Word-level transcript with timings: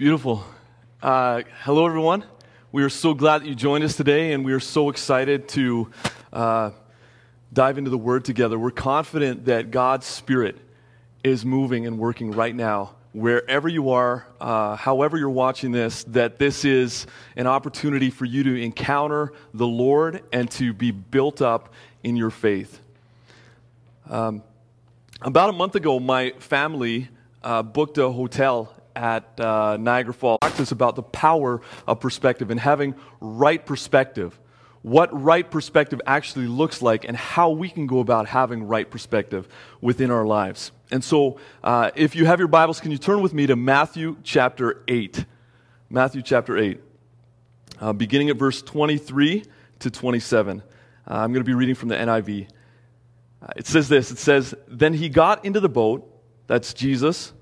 Beautiful. 0.00 0.42
Uh, 1.02 1.42
hello, 1.62 1.84
everyone. 1.84 2.24
We 2.72 2.82
are 2.84 2.88
so 2.88 3.12
glad 3.12 3.42
that 3.42 3.48
you 3.48 3.54
joined 3.54 3.84
us 3.84 3.96
today, 3.96 4.32
and 4.32 4.46
we 4.46 4.54
are 4.54 4.58
so 4.58 4.88
excited 4.88 5.46
to 5.48 5.90
uh, 6.32 6.70
dive 7.52 7.76
into 7.76 7.90
the 7.90 7.98
Word 7.98 8.24
together. 8.24 8.58
We're 8.58 8.70
confident 8.70 9.44
that 9.44 9.70
God's 9.70 10.06
Spirit 10.06 10.56
is 11.22 11.44
moving 11.44 11.86
and 11.86 11.98
working 11.98 12.30
right 12.30 12.54
now, 12.56 12.94
wherever 13.12 13.68
you 13.68 13.90
are, 13.90 14.26
uh, 14.40 14.74
however 14.76 15.18
you're 15.18 15.28
watching 15.28 15.70
this, 15.70 16.04
that 16.04 16.38
this 16.38 16.64
is 16.64 17.06
an 17.36 17.46
opportunity 17.46 18.08
for 18.08 18.24
you 18.24 18.42
to 18.44 18.58
encounter 18.58 19.34
the 19.52 19.66
Lord 19.66 20.22
and 20.32 20.50
to 20.52 20.72
be 20.72 20.92
built 20.92 21.42
up 21.42 21.74
in 22.02 22.16
your 22.16 22.30
faith. 22.30 22.80
Um, 24.08 24.42
about 25.20 25.50
a 25.50 25.52
month 25.52 25.74
ago, 25.74 26.00
my 26.00 26.30
family 26.38 27.10
uh, 27.42 27.62
booked 27.62 27.98
a 27.98 28.10
hotel 28.10 28.74
at 28.94 29.40
uh, 29.40 29.76
Niagara 29.78 30.14
Falls. 30.14 30.38
Practice 30.40 30.72
about 30.72 30.96
the 30.96 31.02
power 31.02 31.60
of 31.86 32.00
perspective 32.00 32.50
and 32.50 32.60
having 32.60 32.94
right 33.20 33.64
perspective. 33.64 34.38
What 34.82 35.10
right 35.22 35.48
perspective 35.48 36.00
actually 36.06 36.46
looks 36.46 36.80
like, 36.80 37.04
and 37.04 37.14
how 37.14 37.50
we 37.50 37.68
can 37.68 37.86
go 37.86 37.98
about 37.98 38.26
having 38.26 38.62
right 38.62 38.90
perspective 38.90 39.46
within 39.80 40.10
our 40.10 40.24
lives. 40.24 40.72
And 40.90 41.04
so, 41.04 41.38
uh, 41.62 41.90
if 41.94 42.16
you 42.16 42.24
have 42.24 42.38
your 42.38 42.48
Bibles, 42.48 42.80
can 42.80 42.90
you 42.90 42.96
turn 42.96 43.20
with 43.20 43.34
me 43.34 43.46
to 43.46 43.56
Matthew 43.56 44.16
chapter 44.22 44.82
8? 44.88 45.26
Matthew 45.90 46.22
chapter 46.22 46.56
8, 46.56 46.80
uh, 47.80 47.92
beginning 47.92 48.30
at 48.30 48.36
verse 48.36 48.62
23 48.62 49.44
to 49.80 49.90
27. 49.90 50.62
Uh, 50.62 50.62
I'm 51.06 51.32
going 51.32 51.44
to 51.44 51.48
be 51.48 51.54
reading 51.54 51.74
from 51.74 51.88
the 51.88 51.96
NIV. 51.96 52.48
Uh, 53.42 53.46
it 53.56 53.66
says 53.66 53.88
this 53.88 54.10
It 54.10 54.18
says, 54.18 54.54
Then 54.68 54.94
he 54.94 55.08
got 55.08 55.44
into 55.44 55.60
the 55.60 55.68
boat, 55.68 56.06
that's 56.46 56.72
Jesus, 56.72 57.32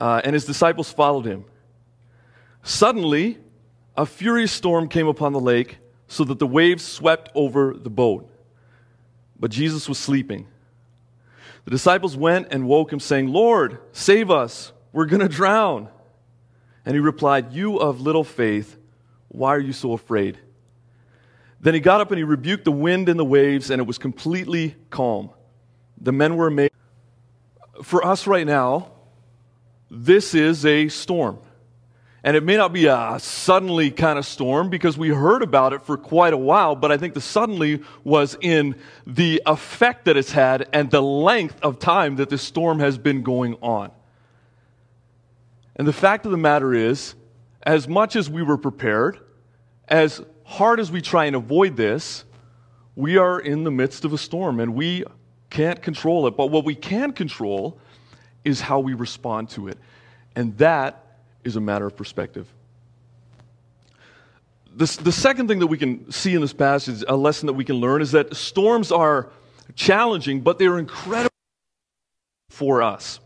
uh, 0.00 0.22
and 0.24 0.34
his 0.34 0.44
disciples 0.44 0.90
followed 0.90 1.26
him. 1.26 1.44
Suddenly, 2.62 3.38
a 3.96 4.06
furious 4.06 4.52
storm 4.52 4.88
came 4.88 5.06
upon 5.06 5.32
the 5.32 5.40
lake, 5.40 5.78
so 6.08 6.24
that 6.24 6.38
the 6.38 6.46
waves 6.46 6.82
swept 6.82 7.30
over 7.34 7.74
the 7.74 7.90
boat. 7.90 8.28
But 9.38 9.50
Jesus 9.50 9.88
was 9.88 9.98
sleeping. 9.98 10.46
The 11.64 11.70
disciples 11.70 12.16
went 12.16 12.48
and 12.50 12.66
woke 12.66 12.92
him, 12.92 13.00
saying, 13.00 13.28
Lord, 13.28 13.78
save 13.92 14.30
us, 14.30 14.72
we're 14.92 15.06
going 15.06 15.20
to 15.20 15.28
drown. 15.28 15.88
And 16.84 16.94
he 16.94 17.00
replied, 17.00 17.52
You 17.52 17.78
of 17.78 18.00
little 18.00 18.24
faith, 18.24 18.76
why 19.28 19.50
are 19.50 19.60
you 19.60 19.72
so 19.72 19.92
afraid? 19.92 20.38
Then 21.60 21.74
he 21.74 21.80
got 21.80 22.00
up 22.00 22.10
and 22.10 22.18
he 22.18 22.24
rebuked 22.24 22.64
the 22.64 22.72
wind 22.72 23.08
and 23.08 23.18
the 23.18 23.24
waves, 23.24 23.70
and 23.70 23.80
it 23.80 23.86
was 23.86 23.98
completely 23.98 24.74
calm. 24.88 25.30
The 26.00 26.12
men 26.12 26.36
were 26.36 26.46
amazed. 26.46 26.72
For 27.82 28.04
us 28.04 28.26
right 28.26 28.46
now, 28.46 28.92
this 29.90 30.34
is 30.34 30.64
a 30.64 30.88
storm. 30.88 31.38
And 32.22 32.36
it 32.36 32.44
may 32.44 32.56
not 32.56 32.72
be 32.72 32.86
a 32.86 33.16
suddenly 33.18 33.90
kind 33.90 34.18
of 34.18 34.26
storm 34.26 34.68
because 34.68 34.98
we 34.98 35.08
heard 35.08 35.42
about 35.42 35.72
it 35.72 35.82
for 35.82 35.96
quite 35.96 36.34
a 36.34 36.38
while, 36.38 36.76
but 36.76 36.92
I 36.92 36.98
think 36.98 37.14
the 37.14 37.20
suddenly 37.20 37.82
was 38.04 38.36
in 38.42 38.76
the 39.06 39.42
effect 39.46 40.04
that 40.04 40.18
it's 40.18 40.32
had 40.32 40.68
and 40.72 40.90
the 40.90 41.00
length 41.00 41.58
of 41.62 41.78
time 41.78 42.16
that 42.16 42.28
this 42.28 42.42
storm 42.42 42.78
has 42.80 42.98
been 42.98 43.22
going 43.22 43.54
on. 43.62 43.90
And 45.76 45.88
the 45.88 45.94
fact 45.94 46.26
of 46.26 46.30
the 46.30 46.36
matter 46.36 46.74
is, 46.74 47.14
as 47.62 47.88
much 47.88 48.16
as 48.16 48.28
we 48.28 48.42
were 48.42 48.58
prepared, 48.58 49.18
as 49.88 50.22
hard 50.44 50.78
as 50.78 50.92
we 50.92 51.00
try 51.00 51.24
and 51.24 51.34
avoid 51.34 51.76
this, 51.76 52.24
we 52.96 53.16
are 53.16 53.40
in 53.40 53.64
the 53.64 53.70
midst 53.70 54.04
of 54.04 54.12
a 54.12 54.18
storm 54.18 54.60
and 54.60 54.74
we 54.74 55.04
can't 55.48 55.80
control 55.80 56.26
it. 56.26 56.36
But 56.36 56.48
what 56.48 56.66
we 56.66 56.74
can 56.74 57.12
control 57.12 57.78
is 58.44 58.60
how 58.60 58.80
we 58.80 58.94
respond 58.94 59.50
to 59.50 59.68
it. 59.68 59.78
And 60.34 60.56
that 60.58 61.04
is 61.44 61.56
a 61.56 61.60
matter 61.60 61.86
of 61.86 61.96
perspective. 61.96 62.46
The, 64.76 64.98
the 65.02 65.12
second 65.12 65.48
thing 65.48 65.58
that 65.58 65.66
we 65.66 65.78
can 65.78 66.10
see 66.12 66.34
in 66.34 66.40
this 66.40 66.52
passage, 66.52 67.02
a 67.08 67.16
lesson 67.16 67.46
that 67.46 67.54
we 67.54 67.64
can 67.64 67.76
learn, 67.76 68.02
is 68.02 68.12
that 68.12 68.36
storms 68.36 68.92
are 68.92 69.28
challenging, 69.74 70.40
but 70.40 70.58
they're 70.58 70.78
incredible 70.78 71.30
for 72.50 72.82
us. 72.82 73.20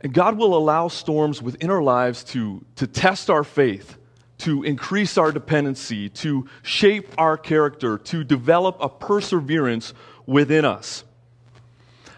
And 0.00 0.12
God 0.12 0.36
will 0.36 0.56
allow 0.56 0.88
storms 0.88 1.40
within 1.40 1.70
our 1.70 1.82
lives 1.82 2.24
to, 2.24 2.64
to 2.76 2.86
test 2.86 3.30
our 3.30 3.44
faith, 3.44 3.96
to 4.38 4.64
increase 4.64 5.16
our 5.16 5.30
dependency, 5.30 6.08
to 6.08 6.48
shape 6.62 7.08
our 7.18 7.36
character, 7.36 7.98
to 7.98 8.24
develop 8.24 8.78
a 8.80 8.88
perseverance 8.88 9.94
within 10.26 10.64
us. 10.64 11.04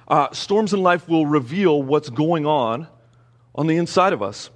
Uh, 0.06 0.30
storms 0.32 0.74
in 0.74 0.82
life 0.82 1.08
will 1.08 1.26
reveal 1.26 1.82
what's 1.82 2.10
going 2.10 2.46
on 2.46 2.86
on 3.54 3.66
the 3.66 3.76
inside 3.76 4.12
of 4.12 4.22
us. 4.22 4.50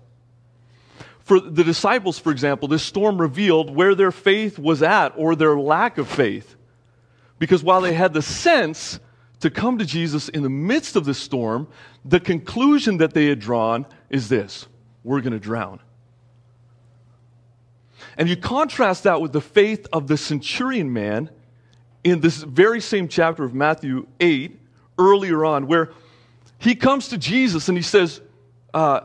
For 1.20 1.40
the 1.40 1.64
disciples, 1.64 2.18
for 2.18 2.30
example, 2.32 2.68
this 2.68 2.82
storm 2.82 3.20
revealed 3.20 3.74
where 3.74 3.94
their 3.94 4.10
faith 4.10 4.58
was 4.58 4.82
at 4.82 5.12
or 5.16 5.36
their 5.36 5.58
lack 5.58 5.98
of 5.98 6.08
faith. 6.08 6.56
Because 7.38 7.62
while 7.62 7.80
they 7.80 7.92
had 7.92 8.14
the 8.14 8.22
sense 8.22 8.98
to 9.40 9.50
come 9.50 9.78
to 9.78 9.84
Jesus 9.84 10.28
in 10.28 10.42
the 10.42 10.48
midst 10.48 10.96
of 10.96 11.04
the 11.04 11.14
storm, 11.14 11.68
the 12.04 12.18
conclusion 12.18 12.96
that 12.98 13.14
they 13.14 13.26
had 13.26 13.38
drawn 13.38 13.86
is 14.10 14.28
this 14.28 14.66
we're 15.04 15.20
going 15.20 15.32
to 15.32 15.38
drown. 15.38 15.80
And 18.16 18.28
you 18.28 18.36
contrast 18.36 19.04
that 19.04 19.20
with 19.20 19.32
the 19.32 19.40
faith 19.40 19.86
of 19.92 20.08
the 20.08 20.16
centurion 20.16 20.92
man 20.92 21.30
in 22.04 22.20
this 22.20 22.42
very 22.42 22.80
same 22.80 23.06
chapter 23.06 23.44
of 23.44 23.54
Matthew 23.54 24.06
8, 24.18 24.57
earlier 24.98 25.44
on, 25.44 25.66
where 25.66 25.90
he 26.58 26.74
comes 26.74 27.08
to 27.08 27.18
Jesus 27.18 27.68
and 27.68 27.78
he 27.78 27.82
says, 27.82 28.20
uh, 28.74 29.00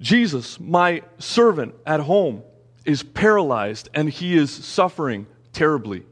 Jesus, 0.00 0.58
my 0.58 1.02
servant 1.18 1.74
at 1.86 2.00
home, 2.00 2.42
is 2.84 3.02
paralyzed 3.02 3.88
and 3.94 4.10
he 4.10 4.36
is 4.36 4.50
suffering 4.50 5.26
terribly. 5.52 6.04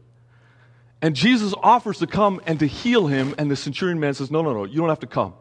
And 1.02 1.16
Jesus 1.16 1.52
offers 1.62 1.98
to 1.98 2.06
come 2.06 2.40
and 2.46 2.60
to 2.60 2.66
heal 2.66 3.08
him, 3.08 3.34
and 3.36 3.50
the 3.50 3.56
centurion 3.56 3.98
man 3.98 4.14
says, 4.14 4.30
No, 4.30 4.40
no, 4.40 4.52
no, 4.52 4.64
you 4.64 4.78
don't 4.78 4.88
have 4.88 5.00
to 5.00 5.08
come. 5.08 5.34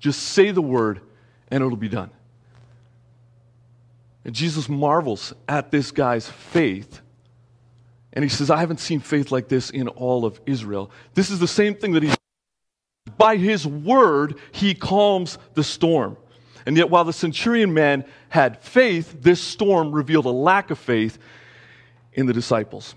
Just 0.00 0.20
say 0.20 0.50
the 0.50 0.62
word 0.62 1.00
and 1.48 1.62
it'll 1.62 1.76
be 1.76 1.88
done. 1.88 2.10
And 4.24 4.34
Jesus 4.34 4.68
marvels 4.68 5.32
at 5.48 5.70
this 5.70 5.92
guy's 5.92 6.28
faith. 6.28 7.00
And 8.12 8.24
he 8.24 8.28
says, 8.28 8.50
I 8.50 8.58
haven't 8.58 8.80
seen 8.80 9.00
faith 9.00 9.30
like 9.30 9.48
this 9.48 9.70
in 9.70 9.88
all 9.88 10.24
of 10.24 10.40
Israel. 10.44 10.90
This 11.14 11.30
is 11.30 11.38
the 11.38 11.48
same 11.48 11.74
thing 11.74 11.92
that 11.92 12.02
he 12.02 12.10
by 13.20 13.36
his 13.36 13.66
word, 13.66 14.36
he 14.50 14.74
calms 14.74 15.38
the 15.54 15.62
storm. 15.62 16.16
And 16.66 16.76
yet, 16.76 16.90
while 16.90 17.04
the 17.04 17.12
centurion 17.12 17.72
man 17.74 18.04
had 18.28 18.62
faith, 18.62 19.16
this 19.20 19.40
storm 19.40 19.92
revealed 19.92 20.26
a 20.26 20.30
lack 20.30 20.70
of 20.70 20.78
faith 20.78 21.18
in 22.12 22.26
the 22.26 22.32
disciples. 22.32 22.94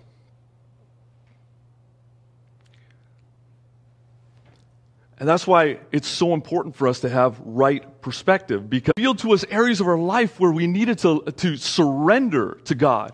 And 5.19 5.29
that's 5.29 5.45
why 5.47 5.79
it's 5.91 6.07
so 6.07 6.33
important 6.33 6.75
for 6.75 6.87
us 6.87 7.01
to 7.01 7.09
have 7.09 7.39
right 7.39 8.01
perspective 8.01 8.69
because 8.69 8.93
it 8.97 8.99
revealed 8.99 9.19
to 9.19 9.33
us 9.33 9.45
areas 9.49 9.79
of 9.79 9.87
our 9.87 9.97
life 9.97 10.39
where 10.39 10.51
we 10.51 10.67
needed 10.67 10.99
to, 10.99 11.21
to 11.21 11.55
surrender 11.55 12.59
to 12.65 12.75
God. 12.75 13.13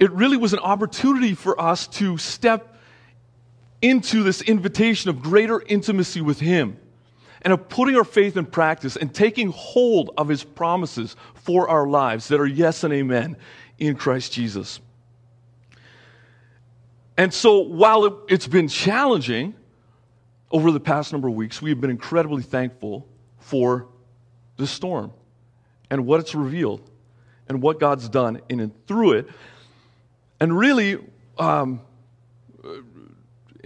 It 0.00 0.10
really 0.12 0.36
was 0.36 0.52
an 0.52 0.58
opportunity 0.58 1.34
for 1.34 1.60
us 1.60 1.86
to 1.88 2.18
step 2.18 2.75
into 3.82 4.22
this 4.22 4.42
invitation 4.42 5.10
of 5.10 5.22
greater 5.22 5.60
intimacy 5.60 6.20
with 6.20 6.40
Him 6.40 6.78
and 7.46 7.52
of 7.52 7.68
putting 7.68 7.96
our 7.96 8.02
faith 8.02 8.36
in 8.36 8.44
practice 8.44 8.96
and 8.96 9.14
taking 9.14 9.50
hold 9.50 10.10
of 10.18 10.26
his 10.26 10.42
promises 10.42 11.14
for 11.34 11.68
our 11.68 11.86
lives 11.86 12.26
that 12.26 12.40
are 12.40 12.46
yes 12.46 12.82
and 12.82 12.92
amen 12.92 13.36
in 13.78 13.94
Christ 13.94 14.32
Jesus. 14.32 14.80
And 17.16 17.32
so, 17.32 17.60
while 17.60 18.04
it, 18.04 18.14
it's 18.28 18.48
been 18.48 18.66
challenging 18.66 19.54
over 20.50 20.72
the 20.72 20.80
past 20.80 21.12
number 21.12 21.28
of 21.28 21.34
weeks, 21.34 21.62
we 21.62 21.70
have 21.70 21.80
been 21.80 21.90
incredibly 21.90 22.42
thankful 22.42 23.06
for 23.38 23.86
the 24.56 24.66
storm 24.66 25.12
and 25.88 26.04
what 26.04 26.18
it's 26.18 26.34
revealed 26.34 26.90
and 27.48 27.62
what 27.62 27.78
God's 27.78 28.08
done 28.08 28.40
in 28.48 28.58
and 28.58 28.72
through 28.88 29.12
it. 29.12 29.28
And 30.40 30.58
really, 30.58 30.98
um, 31.38 31.80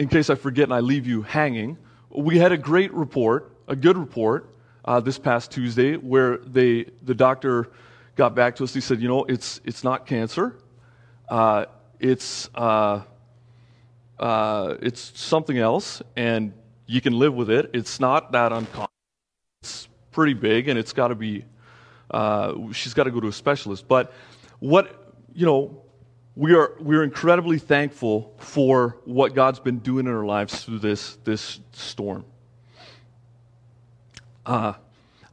in 0.00 0.08
case 0.08 0.30
I 0.30 0.34
forget 0.34 0.64
and 0.64 0.74
I 0.74 0.80
leave 0.80 1.06
you 1.06 1.22
hanging, 1.22 1.78
we 2.08 2.38
had 2.38 2.50
a 2.50 2.58
great 2.58 2.92
report 2.92 3.52
a 3.70 3.76
good 3.76 3.96
report 3.96 4.52
uh, 4.84 4.98
this 4.98 5.16
past 5.16 5.52
Tuesday 5.52 5.96
where 5.96 6.38
they, 6.38 6.86
the 7.02 7.14
doctor 7.14 7.70
got 8.16 8.34
back 8.34 8.56
to 8.56 8.64
us. 8.64 8.74
He 8.74 8.80
said, 8.80 9.00
you 9.00 9.06
know, 9.06 9.24
it's, 9.24 9.60
it's 9.64 9.84
not 9.84 10.06
cancer. 10.06 10.56
Uh, 11.28 11.66
it's, 12.00 12.50
uh, 12.56 13.02
uh, 14.18 14.74
it's 14.82 15.12
something 15.18 15.56
else, 15.56 16.02
and 16.16 16.52
you 16.86 17.00
can 17.00 17.16
live 17.16 17.32
with 17.32 17.48
it. 17.48 17.70
It's 17.72 18.00
not 18.00 18.32
that 18.32 18.52
uncommon. 18.52 18.88
It's 19.62 19.86
pretty 20.10 20.34
big, 20.34 20.68
and 20.68 20.76
it's 20.76 20.92
got 20.92 21.08
to 21.08 21.14
be, 21.14 21.44
uh, 22.10 22.72
she's 22.72 22.92
got 22.92 23.04
to 23.04 23.12
go 23.12 23.20
to 23.20 23.28
a 23.28 23.32
specialist. 23.32 23.86
But 23.86 24.12
what, 24.58 25.14
you 25.32 25.46
know, 25.46 25.82
we 26.36 26.54
are, 26.54 26.72
we 26.80 26.96
are 26.96 27.02
incredibly 27.02 27.58
thankful 27.58 28.34
for 28.38 28.96
what 29.04 29.34
God's 29.34 29.60
been 29.60 29.78
doing 29.78 30.06
in 30.06 30.12
our 30.12 30.24
lives 30.24 30.64
through 30.64 30.78
this, 30.78 31.16
this 31.24 31.60
storm. 31.72 32.24
Uh, 34.46 34.74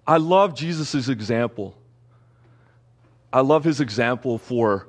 I 0.05 0.17
love 0.17 0.55
Jesus' 0.55 1.09
example 1.09 1.77
I 3.31 3.41
love 3.41 3.63
his 3.63 3.81
example 3.81 4.37
for 4.37 4.87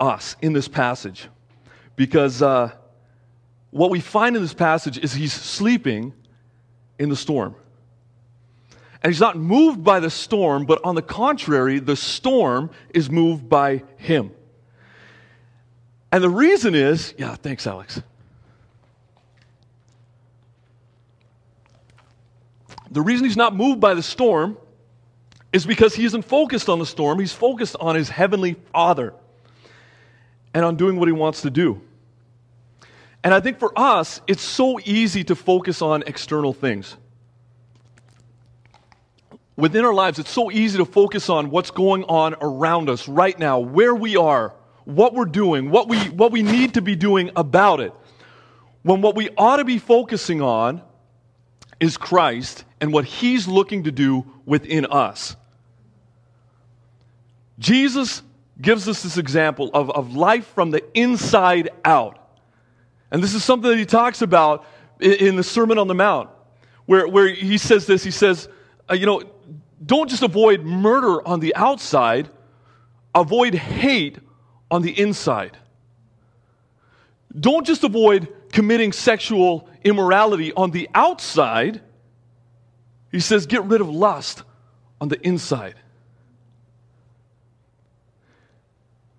us 0.00 0.36
in 0.40 0.52
this 0.52 0.68
passage 0.68 1.28
because 1.96 2.42
uh, 2.42 2.72
what 3.70 3.90
we 3.90 4.00
find 4.00 4.36
in 4.36 4.42
this 4.42 4.54
passage 4.54 4.98
is 4.98 5.12
he's 5.12 5.32
sleeping 5.32 6.12
in 6.98 7.08
the 7.08 7.16
storm. 7.16 7.54
And 9.02 9.12
he's 9.12 9.20
not 9.20 9.36
moved 9.36 9.84
by 9.84 10.00
the 10.00 10.08
storm, 10.10 10.64
but 10.64 10.80
on 10.82 10.94
the 10.94 11.02
contrary, 11.02 11.78
the 11.78 11.96
storm 11.96 12.70
is 12.94 13.10
moved 13.10 13.48
by 13.50 13.84
him. 13.96 14.32
And 16.14 16.22
the 16.22 16.30
reason 16.30 16.76
is, 16.76 17.12
yeah, 17.18 17.34
thanks, 17.34 17.66
Alex. 17.66 18.00
The 22.88 23.02
reason 23.02 23.24
he's 23.26 23.36
not 23.36 23.56
moved 23.56 23.80
by 23.80 23.94
the 23.94 24.02
storm 24.02 24.56
is 25.52 25.66
because 25.66 25.92
he 25.92 26.04
isn't 26.04 26.22
focused 26.22 26.68
on 26.68 26.78
the 26.78 26.86
storm, 26.86 27.18
he's 27.18 27.32
focused 27.32 27.74
on 27.80 27.96
his 27.96 28.08
heavenly 28.08 28.54
Father 28.72 29.12
and 30.54 30.64
on 30.64 30.76
doing 30.76 31.00
what 31.00 31.08
he 31.08 31.12
wants 31.12 31.40
to 31.40 31.50
do. 31.50 31.80
And 33.24 33.34
I 33.34 33.40
think 33.40 33.58
for 33.58 33.76
us, 33.76 34.20
it's 34.28 34.40
so 34.40 34.78
easy 34.84 35.24
to 35.24 35.34
focus 35.34 35.82
on 35.82 36.04
external 36.06 36.52
things 36.52 36.96
within 39.56 39.84
our 39.84 39.94
lives, 39.94 40.20
it's 40.20 40.30
so 40.30 40.52
easy 40.52 40.78
to 40.78 40.84
focus 40.84 41.28
on 41.28 41.50
what's 41.50 41.72
going 41.72 42.04
on 42.04 42.36
around 42.40 42.88
us 42.88 43.08
right 43.08 43.36
now, 43.36 43.58
where 43.58 43.96
we 43.96 44.16
are, 44.16 44.54
what 44.84 45.14
we're 45.14 45.24
doing, 45.24 45.70
what 45.70 45.88
we, 45.88 45.98
what 46.10 46.32
we 46.32 46.42
need 46.42 46.74
to 46.74 46.82
be 46.82 46.96
doing 46.96 47.30
about 47.36 47.80
it. 47.80 47.92
When 48.82 49.00
what 49.00 49.14
we 49.16 49.30
ought 49.36 49.56
to 49.56 49.64
be 49.64 49.78
focusing 49.78 50.42
on 50.42 50.82
is 51.80 51.96
Christ 51.96 52.64
and 52.80 52.92
what 52.92 53.04
He's 53.04 53.48
looking 53.48 53.84
to 53.84 53.92
do 53.92 54.26
within 54.44 54.86
us. 54.86 55.36
Jesus 57.58 58.22
gives 58.60 58.88
us 58.88 59.02
this 59.02 59.16
example 59.16 59.70
of, 59.72 59.90
of 59.90 60.14
life 60.14 60.46
from 60.54 60.70
the 60.70 60.84
inside 60.92 61.70
out. 61.84 62.18
And 63.10 63.22
this 63.22 63.34
is 63.34 63.42
something 63.42 63.70
that 63.70 63.78
He 63.78 63.86
talks 63.86 64.22
about 64.22 64.66
in, 65.00 65.12
in 65.12 65.36
the 65.36 65.44
Sermon 65.44 65.78
on 65.78 65.88
the 65.88 65.94
Mount, 65.94 66.28
where, 66.86 67.08
where 67.08 67.28
He 67.28 67.56
says 67.56 67.86
this 67.86 68.04
He 68.04 68.10
says, 68.10 68.48
uh, 68.90 68.94
you 68.94 69.06
know, 69.06 69.22
don't 69.84 70.10
just 70.10 70.22
avoid 70.22 70.62
murder 70.62 71.26
on 71.26 71.40
the 71.40 71.54
outside, 71.56 72.28
avoid 73.14 73.54
hate 73.54 74.18
on 74.74 74.82
the 74.82 74.98
inside. 74.98 75.56
Don't 77.38 77.64
just 77.64 77.84
avoid 77.84 78.26
committing 78.50 78.90
sexual 78.90 79.68
immorality 79.84 80.52
on 80.52 80.72
the 80.72 80.90
outside. 80.96 81.80
He 83.12 83.20
says, 83.20 83.46
get 83.46 83.62
rid 83.66 83.80
of 83.80 83.88
lust 83.88 84.42
on 85.00 85.06
the 85.06 85.24
inside. 85.24 85.76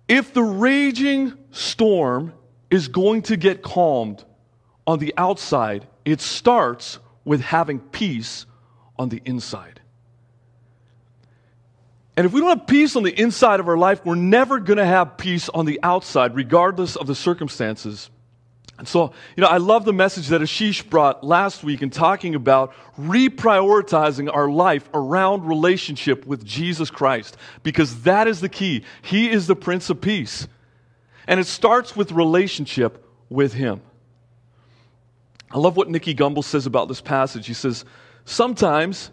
If 0.06 0.34
the 0.34 0.42
raging 0.42 1.32
storm 1.52 2.34
is 2.70 2.88
going 2.88 3.22
to 3.22 3.38
get 3.38 3.62
calmed 3.62 4.22
on 4.86 4.98
the 4.98 5.14
outside, 5.16 5.86
it 6.04 6.20
starts 6.20 6.98
with 7.24 7.40
having 7.40 7.80
peace 7.80 8.44
on 8.98 9.08
the 9.08 9.22
inside. 9.24 9.80
And 12.16 12.24
if 12.24 12.32
we 12.32 12.40
don't 12.40 12.58
have 12.58 12.66
peace 12.66 12.96
on 12.96 13.02
the 13.02 13.20
inside 13.20 13.60
of 13.60 13.68
our 13.68 13.76
life, 13.76 14.04
we're 14.04 14.14
never 14.14 14.58
going 14.58 14.78
to 14.78 14.86
have 14.86 15.18
peace 15.18 15.48
on 15.50 15.66
the 15.66 15.78
outside, 15.82 16.34
regardless 16.34 16.96
of 16.96 17.06
the 17.06 17.14
circumstances. 17.14 18.08
And 18.78 18.88
so, 18.88 19.12
you 19.36 19.42
know, 19.42 19.48
I 19.48 19.56
love 19.56 19.84
the 19.84 19.92
message 19.92 20.28
that 20.28 20.40
Ashish 20.40 20.88
brought 20.88 21.24
last 21.24 21.64
week 21.64 21.82
in 21.82 21.90
talking 21.90 22.34
about 22.34 22.74
reprioritizing 22.98 24.34
our 24.34 24.50
life 24.50 24.88
around 24.92 25.46
relationship 25.46 26.26
with 26.26 26.44
Jesus 26.44 26.90
Christ, 26.90 27.36
because 27.62 28.02
that 28.02 28.28
is 28.28 28.40
the 28.40 28.48
key. 28.48 28.84
He 29.02 29.30
is 29.30 29.46
the 29.46 29.56
Prince 29.56 29.88
of 29.88 30.00
Peace. 30.00 30.46
And 31.26 31.40
it 31.40 31.46
starts 31.46 31.96
with 31.96 32.12
relationship 32.12 33.04
with 33.28 33.54
Him. 33.54 33.80
I 35.50 35.58
love 35.58 35.76
what 35.76 35.88
Nicky 35.88 36.14
Gumbel 36.14 36.44
says 36.44 36.66
about 36.66 36.88
this 36.88 37.00
passage. 37.00 37.46
He 37.46 37.54
says, 37.54 37.84
Sometimes 38.24 39.10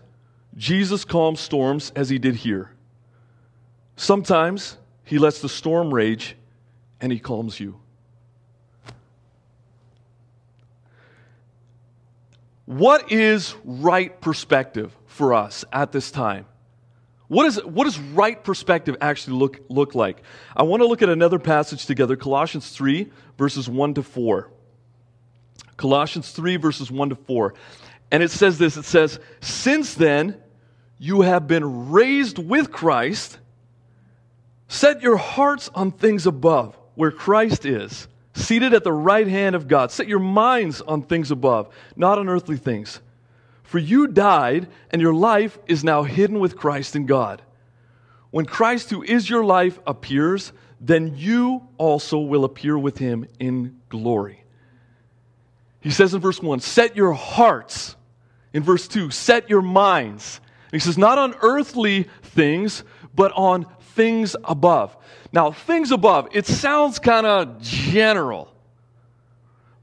Jesus 0.57 1.05
calms 1.05 1.39
storms 1.39 1.91
as 1.95 2.09
he 2.09 2.19
did 2.19 2.35
here. 2.35 2.73
Sometimes 3.95 4.78
he 5.04 5.18
lets 5.19 5.42
the 5.42 5.50
storm 5.50 5.94
rage 5.94 6.36
and 7.00 7.12
he 7.12 7.19
calms 7.19 7.60
you. 7.60 7.80
What 12.66 13.12
is 13.12 13.56
right 13.63 14.19
perspective 14.22 14.95
for 15.06 15.34
us 15.34 15.66
at 15.72 15.92
this 15.92 16.12
time? 16.12 16.45
What, 17.28 17.45
is, 17.48 17.63
what 17.63 17.86
does 17.86 18.00
right 18.00 18.42
perspective 18.42 18.95
actually 19.01 19.38
look, 19.38 19.60
look 19.69 19.96
like? 19.96 20.22
I 20.56 20.63
want 20.63 20.81
to 20.81 20.88
look 20.88 21.01
at 21.01 21.10
another 21.10 21.39
passage 21.39 21.86
together, 21.86 22.16
Colossians 22.16 22.69
3, 22.69 23.12
verses 23.38 23.68
1 23.68 23.96
to 23.96 24.04
4. 24.04 24.50
Colossians 25.78 26.31
3, 26.31 26.57
verses 26.57 26.92
1 26.92 27.10
to 27.10 27.16
4. 27.16 27.54
And 28.12 28.22
it 28.22 28.31
says 28.31 28.57
this 28.57 28.78
it 28.78 28.86
says, 28.86 29.19
Since 29.42 29.96
then, 29.96 30.38
you 31.00 31.22
have 31.22 31.48
been 31.48 31.92
raised 31.92 32.38
with 32.38 32.72
Christ 32.72 33.39
Set 34.74 35.04
your 35.04 35.18
hearts 35.18 35.70
on 35.75 35.92
things 35.92 36.25
above, 36.25 36.75
where 36.96 37.12
Christ 37.12 37.64
is, 37.64 38.08
seated 38.34 38.74
at 38.74 38.84
the 38.84 38.92
right 38.92 39.28
hand 39.28 39.56
of 39.56 39.68
God. 39.68 39.92
Set 39.92 40.08
your 40.08 40.18
minds 40.18 40.81
on 40.81 41.04
things 41.04 41.30
above, 41.30 41.72
not 41.96 42.18
on 42.18 42.28
earthly 42.28 42.58
things. 42.58 43.00
For 43.62 43.78
you 43.78 44.08
died, 44.08 44.68
and 44.90 45.00
your 45.00 45.14
life 45.14 45.60
is 45.68 45.84
now 45.84 46.02
hidden 46.02 46.40
with 46.40 46.58
Christ 46.58 46.96
in 46.96 47.06
God. 47.06 47.44
When 48.31 48.48
Christ, 48.48 48.90
who 48.90 49.04
is 49.04 49.30
your 49.30 49.46
life, 49.46 49.78
appears, 49.86 50.52
then 50.81 51.18
you 51.18 51.68
also 51.78 52.18
will 52.18 52.44
appear 52.44 52.75
with 52.75 52.98
him 52.98 53.28
in 53.40 53.80
glory. 53.90 54.44
He 55.81 55.92
says 55.92 56.16
in 56.16 56.20
verse 56.20 56.42
1, 56.42 56.62
set 56.62 56.96
your 56.96 57.14
hearts. 57.14 57.96
In 58.54 58.64
verse 58.64 58.88
2, 58.88 59.12
set 59.12 59.52
your 59.52 59.62
minds. 59.62 60.42
And 60.72 60.81
he 60.81 60.84
says, 60.84 60.98
not 60.98 61.20
on 61.20 61.36
earthly 61.44 62.08
things, 62.24 62.84
but 63.13 63.31
on 63.33 63.65
things 63.95 64.36
above. 64.44 64.95
Now, 65.31 65.51
things 65.51 65.92
above, 65.92 66.27
it 66.31 66.45
sounds 66.45 67.00
kind 67.00 67.25
of 67.25 67.62
general, 67.62 68.54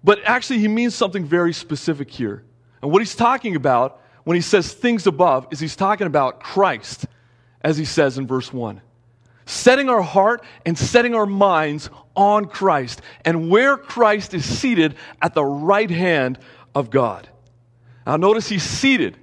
but 0.03 0.21
actually, 0.25 0.61
he 0.61 0.69
means 0.69 0.95
something 0.95 1.25
very 1.25 1.53
specific 1.53 2.11
here. 2.11 2.43
And 2.81 2.91
what 2.91 3.03
he's 3.03 3.15
talking 3.15 3.57
about 3.57 4.01
when 4.25 4.35
he 4.35 4.41
says 4.41 4.73
things 4.73 5.07
above 5.07 5.47
is 5.51 5.61
he's 5.61 5.77
talking 5.77 6.07
about 6.07 6.41
Christ, 6.41 7.07
as 7.61 7.77
he 7.77 7.85
says 7.85 8.17
in 8.17 8.27
verse 8.27 8.53
1. 8.53 8.81
Setting 9.45 9.89
our 9.91 10.01
heart 10.01 10.43
and 10.65 10.79
setting 10.79 11.15
our 11.15 11.27
minds 11.27 11.91
on 12.17 12.47
Christ 12.47 13.03
and 13.25 13.51
where 13.51 13.77
Christ 13.77 14.33
is 14.33 14.45
seated 14.45 14.95
at 15.21 15.35
the 15.35 15.45
right 15.45 15.91
hand 15.91 16.39
of 16.75 16.89
God. 16.89 17.29
Now, 18.07 18.17
notice 18.17 18.49
he's 18.49 18.63
seated. 18.63 19.19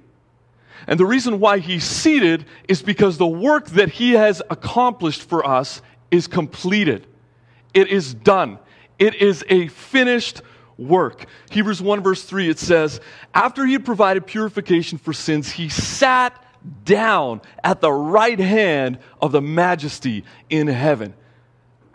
And 0.88 0.98
the 0.98 1.06
reason 1.06 1.38
why 1.38 1.58
he's 1.58 1.84
seated 1.84 2.46
is 2.66 2.82
because 2.82 3.18
the 3.18 3.26
work 3.26 3.66
that 3.70 3.90
he 3.90 4.12
has 4.12 4.40
accomplished 4.48 5.22
for 5.22 5.46
us 5.46 5.82
is 6.10 6.26
completed. 6.26 7.06
It 7.74 7.88
is 7.88 8.14
done. 8.14 8.58
It 8.98 9.14
is 9.14 9.44
a 9.50 9.68
finished 9.68 10.40
work. 10.78 11.26
Hebrews 11.50 11.82
1, 11.82 12.02
verse 12.02 12.24
3, 12.24 12.48
it 12.48 12.58
says, 12.58 13.00
After 13.34 13.66
he 13.66 13.74
had 13.74 13.84
provided 13.84 14.26
purification 14.26 14.96
for 14.96 15.12
sins, 15.12 15.52
he 15.52 15.68
sat 15.68 16.42
down 16.84 17.42
at 17.62 17.82
the 17.82 17.92
right 17.92 18.38
hand 18.38 18.98
of 19.20 19.30
the 19.30 19.42
majesty 19.42 20.24
in 20.48 20.68
heaven 20.68 21.12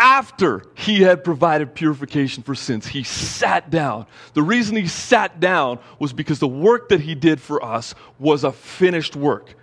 after 0.04 0.62
he 0.76 1.02
had 1.02 1.24
provided 1.24 1.74
purification 1.74 2.44
for 2.44 2.54
sins. 2.54 2.86
He 2.86 3.04
sat 3.04 3.70
down. 3.70 4.06
The 4.34 4.44
reason 4.44 4.76
he 4.76 4.88
sat 4.88 5.40
down 5.40 5.80
was 5.98 6.12
because 6.12 6.40
the 6.40 6.48
work 6.48 6.90
that 6.90 7.00
he 7.00 7.16
did 7.16 7.40
for 7.40 7.64
us 7.64 7.96
was 8.20 8.44
a 8.44 8.52
finished 8.52 9.16
work. 9.16 9.56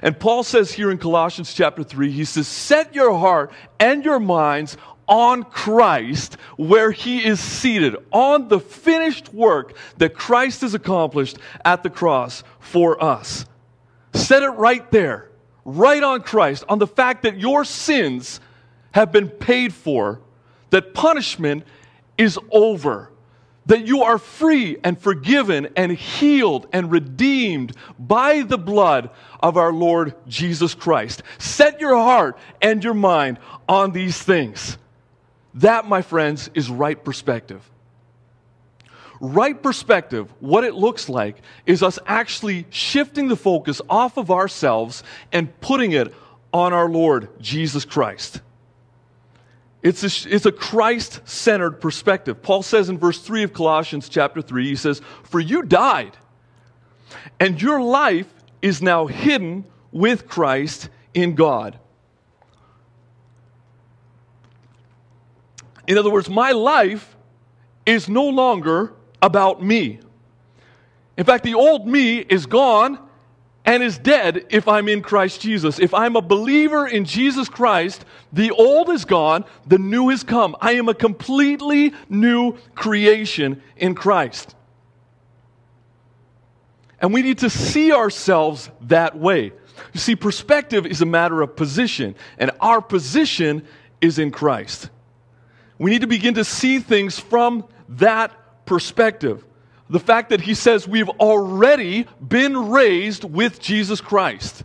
And 0.00 0.18
Paul 0.18 0.44
says 0.44 0.70
here 0.70 0.92
in 0.92 0.98
Colossians 0.98 1.52
chapter 1.52 1.82
3, 1.82 2.12
he 2.12 2.24
says, 2.24 2.46
Set 2.46 2.94
your 2.94 3.18
heart 3.18 3.50
and 3.80 4.04
your 4.04 4.20
minds 4.20 4.76
on 5.08 5.42
Christ 5.42 6.36
where 6.56 6.92
he 6.92 7.24
is 7.26 7.40
seated, 7.40 7.96
on 8.12 8.46
the 8.46 8.60
finished 8.60 9.34
work 9.34 9.76
that 9.98 10.14
Christ 10.14 10.60
has 10.60 10.72
accomplished 10.74 11.36
at 11.64 11.82
the 11.82 11.90
cross 11.90 12.44
for 12.60 13.02
us. 13.02 13.44
Set 14.14 14.44
it 14.44 14.50
right 14.50 14.88
there, 14.92 15.28
right 15.64 16.02
on 16.04 16.22
Christ, 16.22 16.62
on 16.68 16.78
the 16.78 16.86
fact 16.86 17.24
that 17.24 17.38
your 17.38 17.64
sins 17.64 18.38
have 18.92 19.12
been 19.12 19.28
paid 19.28 19.72
for, 19.72 20.20
that 20.70 20.94
punishment 20.94 21.64
is 22.18 22.38
over, 22.50 23.10
that 23.66 23.86
you 23.86 24.02
are 24.02 24.18
free 24.18 24.78
and 24.82 25.00
forgiven 25.00 25.68
and 25.76 25.92
healed 25.92 26.66
and 26.72 26.90
redeemed 26.90 27.72
by 27.98 28.42
the 28.42 28.58
blood 28.58 29.10
of 29.40 29.56
our 29.56 29.72
Lord 29.72 30.14
Jesus 30.26 30.74
Christ. 30.74 31.22
Set 31.38 31.80
your 31.80 31.94
heart 31.94 32.38
and 32.60 32.82
your 32.82 32.94
mind 32.94 33.38
on 33.68 33.92
these 33.92 34.20
things. 34.20 34.76
That, 35.54 35.88
my 35.88 36.02
friends, 36.02 36.50
is 36.54 36.70
right 36.70 37.02
perspective. 37.02 37.68
Right 39.20 39.60
perspective, 39.62 40.32
what 40.40 40.64
it 40.64 40.74
looks 40.74 41.08
like, 41.08 41.36
is 41.66 41.82
us 41.82 41.98
actually 42.06 42.66
shifting 42.70 43.28
the 43.28 43.36
focus 43.36 43.82
off 43.88 44.16
of 44.16 44.30
ourselves 44.30 45.02
and 45.30 45.60
putting 45.60 45.92
it 45.92 46.14
on 46.52 46.72
our 46.72 46.88
Lord 46.88 47.28
Jesus 47.40 47.84
Christ. 47.84 48.40
It's 49.82 50.02
a, 50.02 50.34
it's 50.34 50.46
a 50.46 50.52
Christ 50.52 51.26
centered 51.26 51.80
perspective. 51.80 52.42
Paul 52.42 52.62
says 52.62 52.88
in 52.88 52.98
verse 52.98 53.20
3 53.20 53.44
of 53.44 53.52
Colossians 53.52 54.08
chapter 54.08 54.42
3, 54.42 54.66
he 54.66 54.76
says, 54.76 55.00
For 55.22 55.40
you 55.40 55.62
died, 55.62 56.16
and 57.38 57.60
your 57.60 57.80
life 57.80 58.32
is 58.60 58.82
now 58.82 59.06
hidden 59.06 59.64
with 59.90 60.28
Christ 60.28 60.90
in 61.14 61.34
God. 61.34 61.78
In 65.86 65.98
other 65.98 66.10
words, 66.10 66.28
my 66.28 66.52
life 66.52 67.16
is 67.86 68.08
no 68.08 68.28
longer 68.28 68.92
about 69.22 69.62
me. 69.62 70.00
In 71.16 71.24
fact, 71.24 71.42
the 71.42 71.54
old 71.54 71.86
me 71.86 72.18
is 72.18 72.46
gone 72.46 72.98
and 73.64 73.82
is 73.82 73.98
dead 73.98 74.46
if 74.50 74.66
I'm 74.66 74.88
in 74.88 75.02
Christ 75.02 75.40
Jesus. 75.40 75.78
If 75.78 75.92
I'm 75.92 76.16
a 76.16 76.22
believer 76.22 76.86
in 76.86 77.04
Jesus 77.04 77.48
Christ, 77.48 78.04
the 78.32 78.50
old 78.50 78.90
is 78.90 79.04
gone, 79.04 79.44
the 79.66 79.78
new 79.78 80.08
has 80.08 80.24
come. 80.24 80.56
I 80.60 80.72
am 80.72 80.88
a 80.88 80.94
completely 80.94 81.92
new 82.08 82.56
creation 82.74 83.62
in 83.76 83.94
Christ. 83.94 84.54
And 87.00 87.12
we 87.12 87.22
need 87.22 87.38
to 87.38 87.50
see 87.50 87.92
ourselves 87.92 88.70
that 88.82 89.16
way. 89.16 89.52
You 89.92 90.00
see, 90.00 90.16
perspective 90.16 90.86
is 90.86 91.00
a 91.00 91.06
matter 91.06 91.40
of 91.40 91.56
position, 91.56 92.14
and 92.38 92.50
our 92.60 92.80
position 92.82 93.66
is 94.00 94.18
in 94.18 94.30
Christ. 94.30 94.90
We 95.78 95.90
need 95.90 96.02
to 96.02 96.06
begin 96.06 96.34
to 96.34 96.44
see 96.44 96.78
things 96.78 97.18
from 97.18 97.64
that 97.88 98.66
perspective 98.66 99.44
the 99.90 100.00
fact 100.00 100.30
that 100.30 100.40
he 100.40 100.54
says 100.54 100.88
we've 100.88 101.08
already 101.08 102.06
been 102.26 102.70
raised 102.70 103.24
with 103.24 103.60
Jesus 103.60 104.00
Christ. 104.00 104.62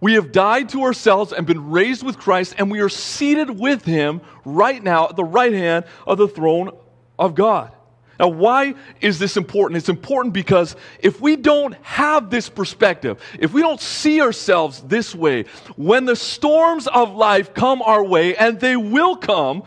We 0.00 0.14
have 0.14 0.30
died 0.30 0.68
to 0.70 0.82
ourselves 0.82 1.32
and 1.32 1.46
been 1.46 1.70
raised 1.70 2.02
with 2.02 2.18
Christ, 2.18 2.54
and 2.58 2.70
we 2.70 2.80
are 2.80 2.90
seated 2.90 3.58
with 3.58 3.84
him 3.84 4.20
right 4.44 4.82
now 4.82 5.08
at 5.08 5.16
the 5.16 5.24
right 5.24 5.52
hand 5.52 5.86
of 6.06 6.18
the 6.18 6.28
throne 6.28 6.70
of 7.18 7.34
God. 7.34 7.72
Now, 8.20 8.28
why 8.28 8.74
is 9.00 9.18
this 9.18 9.38
important? 9.38 9.78
It's 9.78 9.88
important 9.88 10.34
because 10.34 10.76
if 11.00 11.20
we 11.20 11.36
don't 11.36 11.74
have 11.82 12.30
this 12.30 12.48
perspective, 12.48 13.20
if 13.38 13.52
we 13.52 13.62
don't 13.62 13.80
see 13.80 14.20
ourselves 14.20 14.82
this 14.82 15.14
way, 15.14 15.44
when 15.76 16.04
the 16.04 16.14
storms 16.14 16.86
of 16.86 17.14
life 17.14 17.54
come 17.54 17.82
our 17.82 18.04
way, 18.04 18.36
and 18.36 18.60
they 18.60 18.76
will 18.76 19.16
come, 19.16 19.64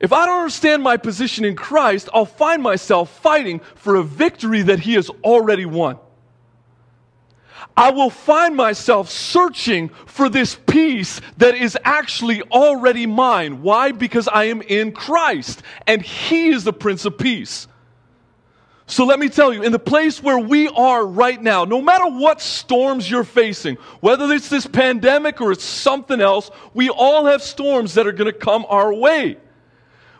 if 0.00 0.12
I 0.12 0.26
don't 0.26 0.38
understand 0.40 0.82
my 0.82 0.96
position 0.96 1.44
in 1.44 1.56
Christ, 1.56 2.08
I'll 2.14 2.24
find 2.24 2.62
myself 2.62 3.20
fighting 3.20 3.60
for 3.74 3.96
a 3.96 4.02
victory 4.02 4.62
that 4.62 4.80
He 4.80 4.94
has 4.94 5.10
already 5.24 5.66
won. 5.66 5.98
I 7.76 7.90
will 7.90 8.10
find 8.10 8.56
myself 8.56 9.08
searching 9.08 9.90
for 10.06 10.28
this 10.28 10.58
peace 10.66 11.20
that 11.36 11.54
is 11.54 11.76
actually 11.84 12.42
already 12.42 13.06
mine. 13.06 13.62
Why? 13.62 13.92
Because 13.92 14.28
I 14.28 14.44
am 14.44 14.62
in 14.62 14.92
Christ 14.92 15.62
and 15.86 16.02
He 16.02 16.48
is 16.48 16.64
the 16.64 16.72
Prince 16.72 17.04
of 17.04 17.18
Peace. 17.18 17.66
So 18.86 19.04
let 19.04 19.18
me 19.18 19.28
tell 19.28 19.52
you, 19.52 19.62
in 19.62 19.70
the 19.70 19.78
place 19.78 20.22
where 20.22 20.38
we 20.38 20.68
are 20.68 21.06
right 21.06 21.40
now, 21.40 21.64
no 21.66 21.82
matter 21.82 22.06
what 22.06 22.40
storms 22.40 23.08
you're 23.10 23.22
facing, 23.22 23.76
whether 24.00 24.32
it's 24.32 24.48
this 24.48 24.66
pandemic 24.66 25.40
or 25.40 25.52
it's 25.52 25.64
something 25.64 26.20
else, 26.20 26.50
we 26.72 26.88
all 26.88 27.26
have 27.26 27.42
storms 27.42 27.94
that 27.94 28.06
are 28.06 28.12
going 28.12 28.32
to 28.32 28.38
come 28.38 28.64
our 28.68 28.92
way. 28.94 29.36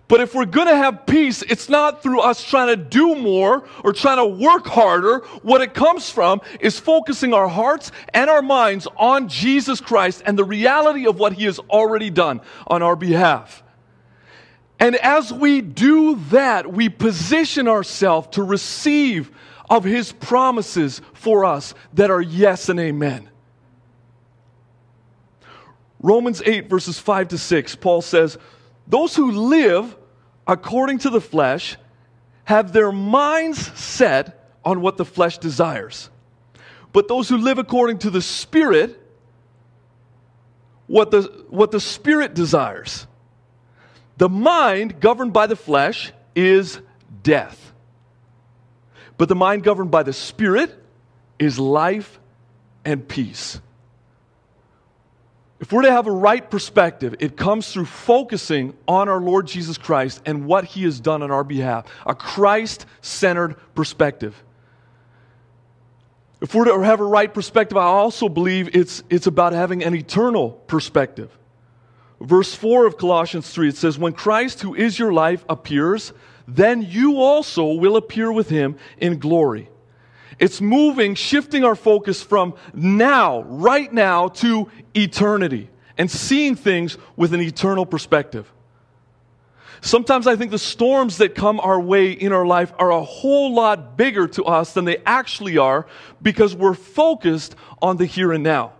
But 0.08 0.22
if 0.22 0.34
we're 0.34 0.46
going 0.46 0.68
to 0.68 0.76
have 0.76 1.04
peace, 1.04 1.42
it's 1.42 1.68
not 1.68 2.02
through 2.02 2.20
us 2.20 2.42
trying 2.42 2.68
to 2.68 2.76
do 2.76 3.14
more 3.14 3.68
or 3.84 3.92
trying 3.92 4.16
to 4.16 4.24
work 4.24 4.66
harder. 4.66 5.18
What 5.42 5.60
it 5.60 5.74
comes 5.74 6.08
from 6.08 6.40
is 6.60 6.80
focusing 6.80 7.34
our 7.34 7.46
hearts 7.46 7.92
and 8.14 8.30
our 8.30 8.40
minds 8.40 8.88
on 8.96 9.28
Jesus 9.28 9.82
Christ 9.82 10.22
and 10.24 10.38
the 10.38 10.44
reality 10.44 11.06
of 11.06 11.18
what 11.18 11.34
he 11.34 11.44
has 11.44 11.58
already 11.58 12.08
done 12.08 12.40
on 12.66 12.82
our 12.82 12.96
behalf. 12.96 13.62
And 14.80 14.96
as 14.96 15.30
we 15.30 15.60
do 15.60 16.16
that, 16.30 16.72
we 16.72 16.88
position 16.88 17.68
ourselves 17.68 18.28
to 18.32 18.42
receive 18.42 19.30
of 19.68 19.84
his 19.84 20.12
promises 20.12 21.02
for 21.12 21.44
us 21.44 21.74
that 21.92 22.10
are 22.10 22.22
yes 22.22 22.70
and 22.70 22.80
amen. 22.80 23.28
Romans 26.00 26.40
8, 26.46 26.70
verses 26.70 26.98
5 26.98 27.28
to 27.28 27.38
6, 27.38 27.74
Paul 27.76 28.00
says, 28.00 28.38
Those 28.86 29.14
who 29.16 29.32
live 29.32 29.96
according 30.48 30.98
to 31.00 31.10
the 31.10 31.20
flesh 31.20 31.76
have 32.44 32.72
their 32.72 32.90
minds 32.90 33.78
set 33.78 34.52
on 34.64 34.80
what 34.80 34.96
the 34.96 35.04
flesh 35.04 35.36
desires. 35.36 36.08
But 36.92 37.06
those 37.06 37.28
who 37.28 37.36
live 37.36 37.58
according 37.58 37.98
to 37.98 38.10
the 38.10 38.22
Spirit, 38.22 38.98
what 40.86 41.10
the, 41.10 41.22
what 41.50 41.70
the 41.70 41.80
Spirit 41.80 42.34
desires. 42.34 43.06
The 44.16 44.30
mind 44.30 45.00
governed 45.00 45.34
by 45.34 45.46
the 45.46 45.54
flesh 45.54 46.12
is 46.34 46.80
death. 47.22 47.72
But 49.18 49.28
the 49.28 49.36
mind 49.36 49.62
governed 49.62 49.90
by 49.90 50.02
the 50.02 50.14
Spirit 50.14 50.74
is 51.38 51.58
life 51.58 52.18
and 52.84 53.06
peace. 53.06 53.60
If 55.60 55.72
we're 55.72 55.82
to 55.82 55.90
have 55.90 56.06
a 56.06 56.12
right 56.12 56.48
perspective, 56.48 57.16
it 57.18 57.36
comes 57.36 57.72
through 57.72 57.86
focusing 57.86 58.74
on 58.86 59.08
our 59.08 59.20
Lord 59.20 59.48
Jesus 59.48 59.76
Christ 59.76 60.22
and 60.24 60.46
what 60.46 60.64
he 60.64 60.84
has 60.84 61.00
done 61.00 61.22
on 61.22 61.32
our 61.32 61.42
behalf, 61.42 61.86
a 62.06 62.14
Christ 62.14 62.86
centered 63.00 63.56
perspective. 63.74 64.40
If 66.40 66.54
we're 66.54 66.66
to 66.66 66.80
have 66.82 67.00
a 67.00 67.04
right 67.04 67.32
perspective, 67.32 67.76
I 67.76 67.82
also 67.82 68.28
believe 68.28 68.76
it's, 68.76 69.02
it's 69.10 69.26
about 69.26 69.52
having 69.52 69.82
an 69.82 69.94
eternal 69.94 70.50
perspective. 70.50 71.36
Verse 72.20 72.54
4 72.54 72.86
of 72.86 72.96
Colossians 72.96 73.50
3, 73.50 73.70
it 73.70 73.76
says, 73.76 73.98
When 73.98 74.12
Christ, 74.12 74.60
who 74.60 74.74
is 74.74 74.98
your 74.98 75.12
life, 75.12 75.44
appears, 75.48 76.12
then 76.46 76.82
you 76.82 77.16
also 77.16 77.72
will 77.72 77.96
appear 77.96 78.30
with 78.32 78.48
him 78.48 78.76
in 78.98 79.18
glory. 79.18 79.68
It's 80.38 80.60
moving, 80.60 81.14
shifting 81.14 81.64
our 81.64 81.74
focus 81.74 82.22
from 82.22 82.54
now, 82.72 83.42
right 83.42 83.92
now, 83.92 84.28
to 84.28 84.70
eternity 84.94 85.68
and 85.96 86.10
seeing 86.10 86.54
things 86.54 86.96
with 87.16 87.34
an 87.34 87.40
eternal 87.40 87.84
perspective. 87.84 88.52
Sometimes 89.80 90.26
I 90.26 90.36
think 90.36 90.50
the 90.50 90.58
storms 90.58 91.18
that 91.18 91.34
come 91.34 91.60
our 91.60 91.80
way 91.80 92.10
in 92.10 92.32
our 92.32 92.46
life 92.46 92.72
are 92.78 92.90
a 92.90 93.02
whole 93.02 93.54
lot 93.54 93.96
bigger 93.96 94.26
to 94.28 94.44
us 94.44 94.72
than 94.72 94.84
they 94.84 94.98
actually 95.06 95.56
are 95.58 95.86
because 96.20 96.54
we're 96.54 96.74
focused 96.74 97.54
on 97.80 97.96
the 97.96 98.06
here 98.06 98.32
and 98.32 98.42
now. 98.42 98.72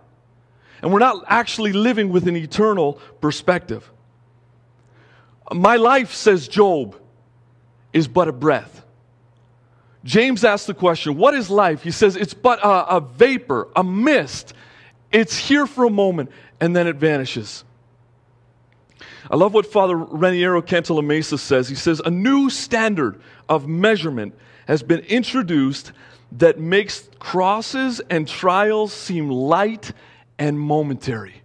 And 0.81 0.91
we're 0.93 0.99
not 0.99 1.23
actually 1.27 1.73
living 1.73 2.09
with 2.09 2.27
an 2.27 2.35
eternal 2.35 2.93
perspective. 3.21 3.89
My 5.51 5.77
life, 5.77 6.13
says 6.13 6.47
Job, 6.47 6.99
is 7.91 8.07
but 8.07 8.27
a 8.27 8.31
breath. 8.31 8.85
James 10.09 10.43
asks 10.43 10.65
the 10.65 10.73
question, 10.73 11.17
What 11.17 11.35
is 11.35 11.51
life? 11.51 11.83
He 11.83 11.91
says, 11.91 12.15
It's 12.15 12.33
but 12.33 12.57
a, 12.63 12.95
a 12.95 12.99
vapor, 12.99 13.67
a 13.75 13.83
mist. 13.83 14.55
It's 15.11 15.37
here 15.37 15.67
for 15.67 15.85
a 15.85 15.89
moment 15.91 16.31
and 16.59 16.75
then 16.75 16.87
it 16.87 16.95
vanishes. 16.95 17.63
I 19.29 19.35
love 19.35 19.53
what 19.53 19.67
Father 19.67 19.95
Raniero 19.95 20.63
Cantalamessa 20.63 21.37
says. 21.37 21.69
He 21.69 21.75
says, 21.75 21.99
A 22.03 22.09
new 22.09 22.49
standard 22.49 23.21
of 23.47 23.67
measurement 23.67 24.33
has 24.67 24.81
been 24.81 25.01
introduced 25.01 25.91
that 26.31 26.59
makes 26.59 27.07
crosses 27.19 28.01
and 28.09 28.27
trials 28.27 28.91
seem 28.91 29.29
light 29.29 29.91
and 30.39 30.59
momentary. 30.59 31.43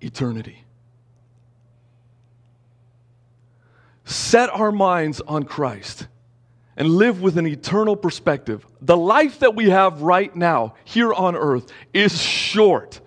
Eternity. 0.00 0.62
Set 4.04 4.50
our 4.50 4.70
minds 4.70 5.20
on 5.22 5.42
Christ 5.42 6.06
and 6.78 6.88
live 6.88 7.20
with 7.20 7.36
an 7.36 7.46
eternal 7.46 7.96
perspective. 7.96 8.64
The 8.80 8.96
life 8.96 9.40
that 9.40 9.56
we 9.56 9.68
have 9.68 10.00
right 10.00 10.34
now 10.34 10.76
here 10.84 11.12
on 11.12 11.34
earth 11.36 11.70
is 11.92 12.22
short. 12.22 13.00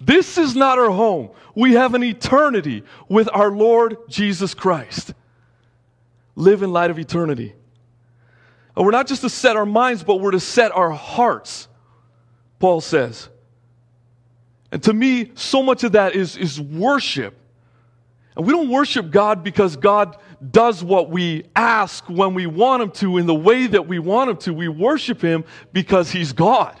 This 0.00 0.36
is 0.36 0.56
not 0.56 0.80
our 0.80 0.90
home. 0.90 1.30
We 1.54 1.74
have 1.74 1.94
an 1.94 2.02
eternity 2.02 2.82
with 3.08 3.28
our 3.32 3.52
Lord 3.52 3.96
Jesus 4.08 4.52
Christ. 4.52 5.14
Live 6.34 6.64
in 6.64 6.72
light 6.72 6.90
of 6.90 6.98
eternity. 6.98 7.54
And 8.76 8.84
we're 8.84 8.92
not 8.92 9.06
just 9.06 9.22
to 9.22 9.30
set 9.30 9.56
our 9.56 9.66
minds, 9.66 10.02
but 10.02 10.16
we're 10.16 10.32
to 10.32 10.40
set 10.40 10.72
our 10.72 10.90
hearts, 10.90 11.68
Paul 12.58 12.80
says. 12.80 13.28
And 14.72 14.82
to 14.82 14.92
me, 14.92 15.30
so 15.36 15.62
much 15.62 15.84
of 15.84 15.92
that 15.92 16.16
is, 16.16 16.36
is 16.36 16.60
worship. 16.60 17.36
And 18.36 18.44
we 18.44 18.52
don't 18.52 18.70
worship 18.70 19.10
God 19.10 19.44
because 19.44 19.76
God 19.76 20.16
does 20.50 20.84
what 20.84 21.10
we 21.10 21.44
ask 21.56 22.08
when 22.08 22.34
we 22.34 22.46
want 22.46 22.82
Him 22.82 22.90
to 22.92 23.18
in 23.18 23.26
the 23.26 23.34
way 23.34 23.66
that 23.66 23.88
we 23.88 23.98
want 23.98 24.30
Him 24.30 24.36
to. 24.38 24.54
We 24.54 24.68
worship 24.68 25.20
Him 25.20 25.44
because 25.72 26.10
He's 26.10 26.32
God. 26.32 26.80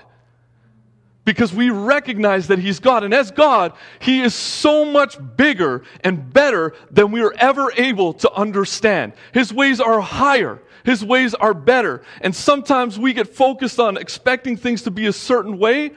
Because 1.24 1.52
we 1.52 1.70
recognize 1.70 2.48
that 2.48 2.58
He's 2.58 2.80
God. 2.80 3.04
And 3.04 3.14
as 3.14 3.30
God, 3.30 3.72
He 4.00 4.22
is 4.22 4.34
so 4.34 4.84
much 4.84 5.18
bigger 5.36 5.82
and 6.02 6.32
better 6.32 6.74
than 6.90 7.10
we 7.10 7.22
are 7.22 7.34
ever 7.38 7.72
able 7.76 8.14
to 8.14 8.32
understand. 8.32 9.12
His 9.32 9.52
ways 9.52 9.80
are 9.80 10.00
higher. 10.00 10.62
His 10.84 11.04
ways 11.04 11.34
are 11.34 11.54
better. 11.54 12.02
And 12.20 12.34
sometimes 12.34 12.98
we 12.98 13.12
get 13.12 13.28
focused 13.28 13.78
on 13.80 13.96
expecting 13.96 14.56
things 14.56 14.82
to 14.82 14.90
be 14.90 15.06
a 15.06 15.12
certain 15.12 15.58
way 15.58 15.92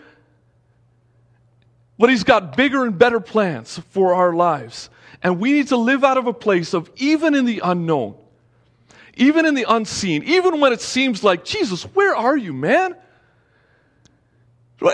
But 1.98 2.10
He's 2.10 2.24
got 2.24 2.58
bigger 2.58 2.84
and 2.84 2.98
better 2.98 3.20
plans 3.20 3.80
for 3.92 4.16
our 4.16 4.34
lives. 4.34 4.90
And 5.24 5.40
we 5.40 5.54
need 5.54 5.68
to 5.70 5.78
live 5.78 6.04
out 6.04 6.18
of 6.18 6.28
a 6.28 6.34
place 6.34 6.74
of 6.74 6.90
even 6.96 7.36
in 7.36 7.46
the 7.46 7.62
unknown, 7.64 8.16
even 9.16 9.46
in 9.46 9.54
the 9.54 9.66
unseen, 9.68 10.24
even 10.24 10.60
when 10.60 10.74
it 10.74 10.82
seems 10.82 11.24
like, 11.24 11.46
Jesus, 11.46 11.84
where 11.84 12.16
are 12.16 12.38
you, 12.38 12.54
man? 12.54 12.96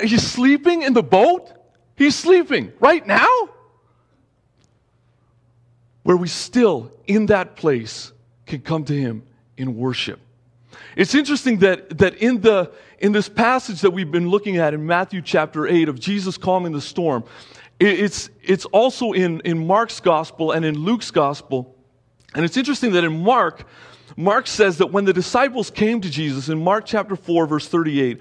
He's 0.02 0.26
sleeping 0.26 0.82
in 0.82 0.94
the 0.94 1.04
boat. 1.04 1.52
He's 1.96 2.16
sleeping 2.16 2.74
right 2.80 3.06
now. 3.06 3.28
Where 6.04 6.18
we 6.18 6.28
still, 6.28 6.92
in 7.06 7.28
that 7.28 7.56
place, 7.56 8.12
can 8.46 8.62
come 8.62 8.86
to 8.86 8.94
Him 8.94 9.24
in 9.58 9.78
worship. 9.78 10.20
It's 10.96 11.16
interesting 11.16 11.60
that, 11.60 11.98
that 11.98 12.16
in, 12.16 12.42
the, 12.42 12.72
in 13.00 13.12
this 13.12 13.30
passage 13.30 13.82
that 13.82 13.92
we've 13.92 14.12
been 14.12 14.30
looking 14.30 14.58
at 14.58 14.74
in 14.74 14.86
Matthew 14.86 15.22
chapter 15.22 15.68
8 15.68 15.90
of 15.90 16.00
Jesus 16.00 16.38
calming 16.38 16.72
the 16.72 16.82
storm, 16.82 17.24
it's, 17.80 18.30
it's 18.42 18.66
also 18.66 19.12
in, 19.12 19.42
in 19.42 19.66
Mark's 19.68 20.00
gospel 20.00 20.52
and 20.52 20.66
in 20.66 20.76
Luke's 20.76 21.12
gospel. 21.12 21.76
And 22.34 22.44
it's 22.44 22.58
interesting 22.58 22.94
that 22.94 23.04
in 23.04 23.24
Mark, 23.24 23.66
Mark 24.16 24.48
says 24.48 24.80
that 24.80 24.88
when 24.88 25.06
the 25.06 25.14
disciples 25.14 25.70
came 25.70 26.02
to 26.02 26.10
Jesus 26.10 26.50
in 26.50 26.64
Mark 26.64 26.86
chapter 26.86 27.16
4, 27.16 27.46
verse 27.46 27.68
38, 27.68 28.20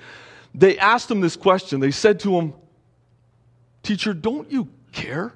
they 0.55 0.79
asked 0.79 1.11
him 1.11 1.21
this 1.21 1.37
question. 1.37 1.81
They 1.81 1.91
said 1.91 2.21
to 2.21 2.37
him, 2.37 2.55
Teacher, 3.83 4.13
don't 4.13 4.51
you 4.51 4.69
care? 4.93 5.33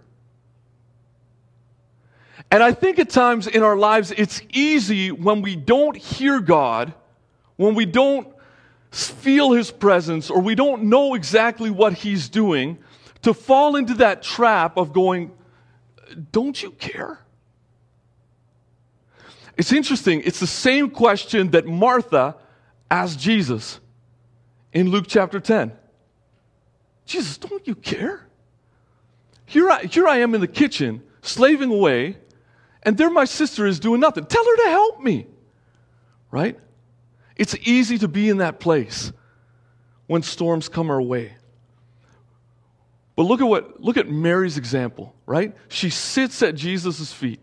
And 2.50 2.62
I 2.62 2.72
think 2.72 2.98
at 2.98 3.10
times 3.10 3.46
in 3.46 3.62
our 3.62 3.76
lives, 3.76 4.12
it's 4.16 4.42
easy 4.52 5.12
when 5.12 5.40
we 5.40 5.54
don't 5.54 5.96
hear 5.96 6.40
God, 6.40 6.92
when 7.56 7.74
we 7.74 7.86
don't 7.86 8.26
feel 8.90 9.52
His 9.52 9.70
presence, 9.70 10.30
or 10.30 10.40
we 10.40 10.56
don't 10.56 10.84
know 10.84 11.14
exactly 11.14 11.70
what 11.70 11.92
He's 11.92 12.28
doing, 12.28 12.78
to 13.22 13.34
fall 13.34 13.76
into 13.76 13.94
that 13.94 14.22
trap 14.22 14.76
of 14.76 14.92
going, 14.92 15.32
Don't 16.32 16.60
you 16.62 16.70
care? 16.72 17.20
It's 19.56 19.72
interesting. 19.72 20.22
It's 20.24 20.40
the 20.40 20.46
same 20.46 20.90
question 20.90 21.50
that 21.50 21.66
Martha 21.66 22.36
asked 22.90 23.18
Jesus 23.18 23.80
in 24.72 24.90
Luke 24.90 25.04
chapter 25.06 25.38
10. 25.38 25.72
Jesus, 27.04 27.36
don't 27.36 27.66
you 27.66 27.74
care? 27.74 28.26
Here 29.44 29.68
I, 29.68 29.82
here 29.82 30.06
I 30.06 30.18
am 30.18 30.34
in 30.34 30.40
the 30.40 30.48
kitchen, 30.48 31.02
slaving 31.22 31.70
away, 31.70 32.16
and 32.84 32.96
there 32.96 33.10
my 33.10 33.24
sister 33.24 33.66
is 33.66 33.80
doing 33.80 34.00
nothing. 34.00 34.24
Tell 34.24 34.44
her 34.44 34.56
to 34.64 34.70
help 34.70 35.00
me. 35.00 35.26
Right? 36.30 36.58
It's 37.36 37.56
easy 37.62 37.98
to 37.98 38.08
be 38.08 38.28
in 38.28 38.38
that 38.38 38.60
place 38.60 39.12
when 40.06 40.22
storms 40.22 40.68
come 40.68 40.90
our 40.90 41.02
way. 41.02 41.34
But 43.20 43.26
look 43.26 43.42
at 43.42 43.48
what 43.48 43.82
look 43.82 43.98
at 43.98 44.08
Mary's 44.08 44.56
example, 44.56 45.14
right? 45.26 45.54
She 45.68 45.90
sits 45.90 46.42
at 46.42 46.54
Jesus' 46.54 47.12
feet 47.12 47.38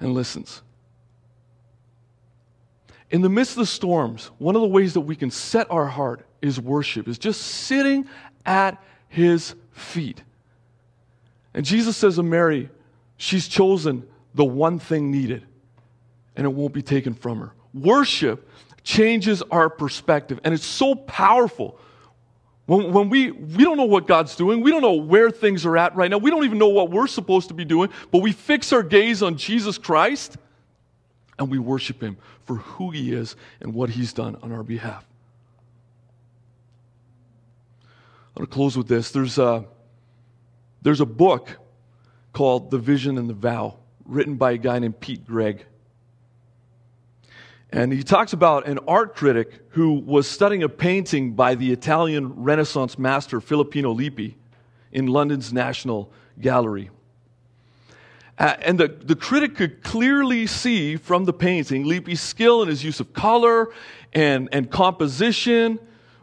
and 0.00 0.14
listens. 0.14 0.62
In 3.10 3.20
the 3.20 3.28
midst 3.28 3.52
of 3.52 3.58
the 3.58 3.66
storms, 3.66 4.30
one 4.38 4.56
of 4.56 4.62
the 4.62 4.68
ways 4.68 4.94
that 4.94 5.02
we 5.02 5.14
can 5.14 5.30
set 5.30 5.70
our 5.70 5.84
heart 5.84 6.24
is 6.40 6.58
worship, 6.58 7.06
is 7.06 7.18
just 7.18 7.42
sitting 7.42 8.08
at 8.46 8.82
his 9.08 9.56
feet. 9.72 10.22
And 11.52 11.62
Jesus 11.62 11.94
says 11.94 12.14
to 12.14 12.22
Mary, 12.22 12.70
She's 13.18 13.46
chosen 13.46 14.08
the 14.34 14.46
one 14.46 14.78
thing 14.78 15.10
needed, 15.10 15.44
and 16.34 16.46
it 16.46 16.50
won't 16.54 16.72
be 16.72 16.80
taken 16.80 17.12
from 17.12 17.40
her. 17.40 17.52
Worship 17.74 18.48
changes 18.84 19.42
our 19.50 19.68
perspective, 19.68 20.40
and 20.44 20.54
it's 20.54 20.64
so 20.64 20.94
powerful. 20.94 21.78
When, 22.66 22.92
when 22.92 23.10
we, 23.10 23.30
we 23.30 23.62
don't 23.62 23.76
know 23.76 23.84
what 23.84 24.06
God's 24.06 24.36
doing, 24.36 24.60
we 24.60 24.70
don't 24.70 24.82
know 24.82 24.94
where 24.94 25.30
things 25.30 25.66
are 25.66 25.76
at 25.76 25.94
right 25.94 26.10
now, 26.10 26.18
we 26.18 26.30
don't 26.30 26.44
even 26.44 26.58
know 26.58 26.68
what 26.68 26.90
we're 26.90 27.06
supposed 27.06 27.48
to 27.48 27.54
be 27.54 27.64
doing, 27.64 27.90
but 28.10 28.18
we 28.18 28.32
fix 28.32 28.72
our 28.72 28.82
gaze 28.82 29.22
on 29.22 29.36
Jesus 29.36 29.76
Christ 29.76 30.36
and 31.38 31.50
we 31.50 31.58
worship 31.58 32.02
Him 32.02 32.16
for 32.44 32.56
who 32.56 32.90
He 32.90 33.12
is 33.12 33.36
and 33.60 33.74
what 33.74 33.90
He's 33.90 34.12
done 34.12 34.36
on 34.42 34.52
our 34.52 34.62
behalf. 34.62 35.04
I'm 38.36 38.40
going 38.40 38.46
to 38.46 38.52
close 38.52 38.76
with 38.76 38.88
this. 38.88 39.10
There's 39.10 39.38
a, 39.38 39.64
there's 40.82 41.00
a 41.00 41.06
book 41.06 41.50
called 42.32 42.70
The 42.70 42.78
Vision 42.78 43.18
and 43.18 43.28
the 43.28 43.34
Vow, 43.34 43.78
written 44.04 44.36
by 44.36 44.52
a 44.52 44.58
guy 44.58 44.78
named 44.78 45.00
Pete 45.00 45.26
Greig. 45.26 45.64
And 47.74 47.92
he 47.92 48.04
talks 48.04 48.32
about 48.32 48.68
an 48.68 48.78
art 48.86 49.16
critic 49.16 49.50
who 49.70 49.94
was 49.94 50.28
studying 50.28 50.62
a 50.62 50.68
painting 50.68 51.32
by 51.32 51.56
the 51.56 51.72
Italian 51.72 52.44
Renaissance 52.44 52.96
master 53.00 53.40
Filippino 53.40 53.90
Lippi 53.90 54.36
in 54.92 55.08
London's 55.08 55.52
National 55.52 56.12
Gallery. 56.40 56.90
Uh, 58.38 58.54
and 58.60 58.78
the, 58.78 58.86
the 58.86 59.16
critic 59.16 59.56
could 59.56 59.82
clearly 59.82 60.46
see 60.46 60.94
from 60.94 61.24
the 61.24 61.32
painting 61.32 61.82
Lippi's 61.82 62.20
skill 62.20 62.62
in 62.62 62.68
his 62.68 62.84
use 62.84 63.00
of 63.00 63.12
color 63.12 63.72
and, 64.12 64.48
and 64.52 64.70
composition, 64.70 65.80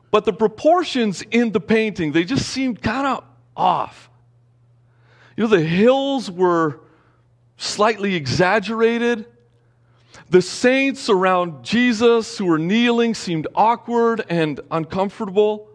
but 0.10 0.24
the 0.24 0.32
proportions 0.32 1.22
in 1.32 1.52
the 1.52 1.60
painting, 1.60 2.14
they 2.14 2.24
just 2.24 2.48
seemed 2.48 2.82
kind 2.82 3.06
of 3.06 3.26
off. 3.58 4.10
You 5.36 5.44
know, 5.44 5.50
the 5.50 5.60
hills 5.60 6.32
were 6.32 6.80
slightly 7.58 8.16
exaggerated. 8.16 9.26
The 10.32 10.41
saints 10.41 11.10
around 11.10 11.62
Jesus 11.62 12.38
who 12.38 12.46
were 12.46 12.58
kneeling 12.58 13.15
seemed 13.15 13.50
awkward 13.54 14.24
and 14.30 14.62
uncomfortable. 14.72 15.67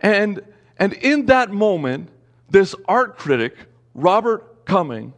And, 0.00 0.42
and 0.78 0.92
in 0.92 1.26
that 1.26 1.50
moment, 1.50 2.10
this 2.50 2.74
art 2.86 3.16
critic, 3.16 3.56
Robert 3.94 4.66
Cumming, 4.66 5.14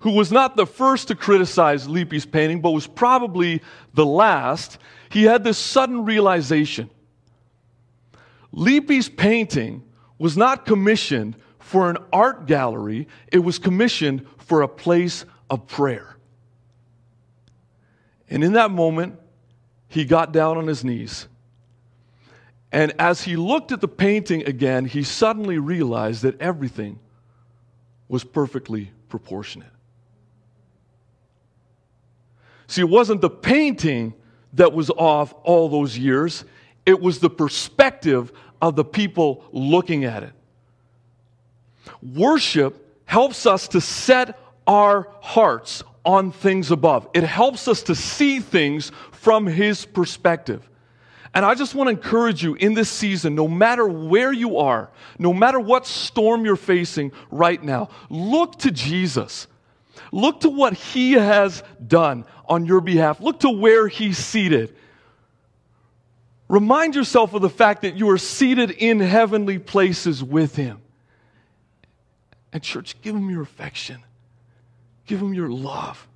who 0.00 0.10
was 0.10 0.30
not 0.30 0.54
the 0.54 0.66
first 0.66 1.08
to 1.08 1.14
criticize 1.14 1.88
Lippi's 1.88 2.26
painting, 2.26 2.60
but 2.60 2.72
was 2.72 2.86
probably 2.86 3.62
the 3.94 4.04
last, 4.04 4.76
he 5.08 5.22
had 5.22 5.44
this 5.44 5.56
sudden 5.56 6.04
realization. 6.04 6.90
Lippi's 8.52 9.08
painting 9.08 9.82
was 10.18 10.36
not 10.36 10.66
commissioned 10.66 11.36
for 11.58 11.88
an 11.88 11.96
art 12.12 12.44
gallery, 12.44 13.08
it 13.32 13.38
was 13.38 13.58
commissioned 13.58 14.26
for 14.36 14.60
a 14.60 14.68
place 14.68 15.24
of 15.48 15.66
prayer. 15.66 16.15
And 18.28 18.42
in 18.42 18.54
that 18.54 18.70
moment, 18.70 19.18
he 19.88 20.04
got 20.04 20.32
down 20.32 20.56
on 20.58 20.66
his 20.66 20.84
knees. 20.84 21.28
And 22.72 22.92
as 22.98 23.22
he 23.22 23.36
looked 23.36 23.72
at 23.72 23.80
the 23.80 23.88
painting 23.88 24.46
again, 24.46 24.84
he 24.84 25.02
suddenly 25.02 25.58
realized 25.58 26.22
that 26.22 26.40
everything 26.40 26.98
was 28.08 28.24
perfectly 28.24 28.90
proportionate. 29.08 29.70
See, 32.66 32.80
it 32.80 32.88
wasn't 32.88 33.20
the 33.20 33.30
painting 33.30 34.14
that 34.54 34.72
was 34.72 34.90
off 34.90 35.34
all 35.44 35.68
those 35.68 35.96
years, 35.96 36.44
it 36.84 37.00
was 37.00 37.18
the 37.18 37.30
perspective 37.30 38.32
of 38.60 38.74
the 38.76 38.84
people 38.84 39.44
looking 39.52 40.04
at 40.04 40.22
it. 40.22 40.32
Worship 42.02 43.02
helps 43.04 43.46
us 43.46 43.68
to 43.68 43.80
set 43.80 44.38
our 44.66 45.08
hearts 45.20 45.82
on 46.06 46.30
things 46.30 46.70
above. 46.70 47.08
It 47.12 47.24
helps 47.24 47.68
us 47.68 47.82
to 47.82 47.94
see 47.94 48.40
things 48.40 48.92
from 49.10 49.46
His 49.46 49.84
perspective. 49.84 50.66
And 51.34 51.44
I 51.44 51.54
just 51.54 51.74
want 51.74 51.88
to 51.88 51.90
encourage 51.90 52.42
you 52.42 52.54
in 52.54 52.72
this 52.72 52.88
season, 52.88 53.34
no 53.34 53.46
matter 53.46 53.86
where 53.86 54.32
you 54.32 54.56
are, 54.56 54.88
no 55.18 55.34
matter 55.34 55.60
what 55.60 55.84
storm 55.84 56.46
you're 56.46 56.56
facing 56.56 57.12
right 57.30 57.62
now, 57.62 57.90
look 58.08 58.60
to 58.60 58.70
Jesus. 58.70 59.46
Look 60.12 60.40
to 60.40 60.48
what 60.48 60.72
He 60.72 61.12
has 61.12 61.62
done 61.86 62.24
on 62.46 62.64
your 62.64 62.80
behalf. 62.80 63.20
Look 63.20 63.40
to 63.40 63.50
where 63.50 63.88
He's 63.88 64.16
seated. 64.16 64.74
Remind 66.48 66.94
yourself 66.94 67.34
of 67.34 67.42
the 67.42 67.50
fact 67.50 67.82
that 67.82 67.96
you 67.96 68.08
are 68.10 68.18
seated 68.18 68.70
in 68.70 69.00
heavenly 69.00 69.58
places 69.58 70.22
with 70.22 70.54
Him. 70.54 70.80
And, 72.52 72.62
church, 72.62 72.98
give 73.02 73.14
Him 73.14 73.28
your 73.28 73.42
affection, 73.42 74.02
give 75.06 75.20
them 75.20 75.34
your 75.34 75.48
love. 75.48 76.06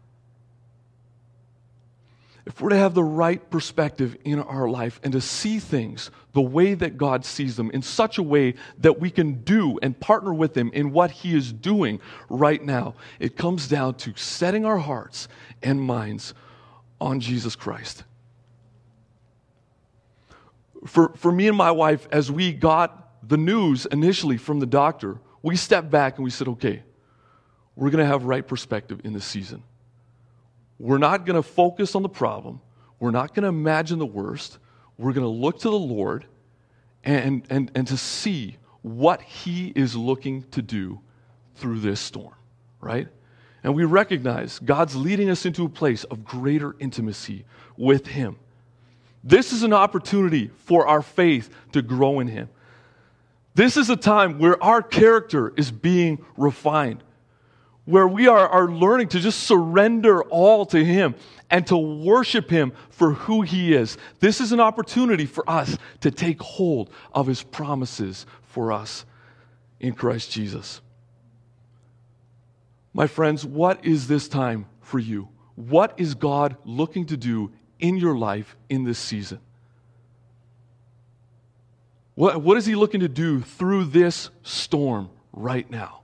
If 2.46 2.60
we're 2.60 2.70
to 2.70 2.76
have 2.76 2.94
the 2.94 3.04
right 3.04 3.48
perspective 3.50 4.16
in 4.24 4.40
our 4.40 4.68
life 4.68 4.98
and 5.04 5.12
to 5.12 5.20
see 5.20 5.58
things 5.58 6.10
the 6.32 6.40
way 6.40 6.74
that 6.74 6.96
God 6.96 7.24
sees 7.24 7.56
them 7.56 7.70
in 7.70 7.82
such 7.82 8.18
a 8.18 8.22
way 8.22 8.54
that 8.78 8.98
we 8.98 9.10
can 9.10 9.42
do 9.42 9.78
and 9.82 9.98
partner 9.98 10.32
with 10.32 10.56
Him 10.56 10.70
in 10.72 10.90
what 10.90 11.10
He 11.10 11.36
is 11.36 11.52
doing 11.52 12.00
right 12.28 12.62
now, 12.62 12.94
it 13.18 13.36
comes 13.36 13.68
down 13.68 13.94
to 13.96 14.14
setting 14.16 14.64
our 14.64 14.78
hearts 14.78 15.28
and 15.62 15.80
minds 15.80 16.34
on 17.00 17.20
Jesus 17.20 17.54
Christ. 17.54 18.04
For, 20.86 21.12
for 21.16 21.30
me 21.30 21.46
and 21.46 21.56
my 21.56 21.70
wife, 21.70 22.08
as 22.10 22.32
we 22.32 22.52
got 22.52 23.28
the 23.28 23.36
news 23.36 23.86
initially 23.86 24.38
from 24.38 24.60
the 24.60 24.66
doctor, 24.66 25.18
we 25.42 25.56
stepped 25.56 25.90
back 25.90 26.16
and 26.16 26.24
we 26.24 26.30
said, 26.30 26.48
okay, 26.48 26.82
we're 27.76 27.90
going 27.90 28.04
to 28.04 28.06
have 28.06 28.24
right 28.24 28.46
perspective 28.46 29.00
in 29.04 29.12
this 29.12 29.24
season. 29.24 29.62
We're 30.78 30.98
not 30.98 31.26
going 31.26 31.36
to 31.36 31.42
focus 31.42 31.94
on 31.94 32.02
the 32.02 32.08
problem. 32.08 32.60
We're 32.98 33.10
not 33.10 33.34
going 33.34 33.42
to 33.42 33.48
imagine 33.48 33.98
the 33.98 34.06
worst. 34.06 34.58
We're 34.98 35.12
going 35.12 35.24
to 35.24 35.28
look 35.28 35.60
to 35.60 35.70
the 35.70 35.78
Lord 35.78 36.26
and, 37.04 37.42
and, 37.48 37.70
and 37.74 37.86
to 37.86 37.96
see 37.96 38.56
what 38.82 39.22
He 39.22 39.72
is 39.74 39.96
looking 39.96 40.42
to 40.50 40.62
do 40.62 41.00
through 41.56 41.80
this 41.80 42.00
storm, 42.00 42.34
right? 42.80 43.08
And 43.62 43.74
we 43.74 43.84
recognize 43.84 44.58
God's 44.58 44.96
leading 44.96 45.28
us 45.28 45.44
into 45.44 45.64
a 45.64 45.68
place 45.68 46.04
of 46.04 46.24
greater 46.24 46.74
intimacy 46.78 47.44
with 47.76 48.06
Him. 48.06 48.36
This 49.22 49.52
is 49.52 49.62
an 49.62 49.72
opportunity 49.72 50.50
for 50.64 50.86
our 50.86 51.02
faith 51.02 51.50
to 51.72 51.82
grow 51.82 52.20
in 52.20 52.28
Him. 52.28 52.48
This 53.54 53.76
is 53.76 53.90
a 53.90 53.96
time 53.96 54.38
where 54.38 54.62
our 54.62 54.82
character 54.82 55.52
is 55.56 55.70
being 55.70 56.24
refined, 56.36 57.02
where 57.90 58.06
we 58.06 58.28
are, 58.28 58.48
are 58.48 58.68
learning 58.68 59.08
to 59.08 59.20
just 59.20 59.42
surrender 59.42 60.22
all 60.24 60.64
to 60.66 60.84
Him 60.84 61.14
and 61.50 61.66
to 61.66 61.76
worship 61.76 62.48
Him 62.48 62.72
for 62.90 63.12
who 63.12 63.42
He 63.42 63.74
is. 63.74 63.98
This 64.20 64.40
is 64.40 64.52
an 64.52 64.60
opportunity 64.60 65.26
for 65.26 65.48
us 65.50 65.76
to 66.00 66.10
take 66.10 66.40
hold 66.40 66.90
of 67.12 67.26
His 67.26 67.42
promises 67.42 68.26
for 68.42 68.72
us 68.72 69.04
in 69.80 69.94
Christ 69.94 70.30
Jesus. 70.30 70.80
My 72.92 73.06
friends, 73.06 73.44
what 73.44 73.84
is 73.84 74.06
this 74.08 74.28
time 74.28 74.66
for 74.80 74.98
you? 74.98 75.28
What 75.56 75.94
is 75.96 76.14
God 76.14 76.56
looking 76.64 77.06
to 77.06 77.16
do 77.16 77.52
in 77.78 77.96
your 77.96 78.16
life 78.16 78.56
in 78.68 78.84
this 78.84 78.98
season? 78.98 79.40
What, 82.14 82.40
what 82.42 82.56
is 82.56 82.66
He 82.66 82.74
looking 82.74 83.00
to 83.00 83.08
do 83.08 83.40
through 83.40 83.86
this 83.86 84.30
storm 84.42 85.10
right 85.32 85.68
now? 85.68 85.99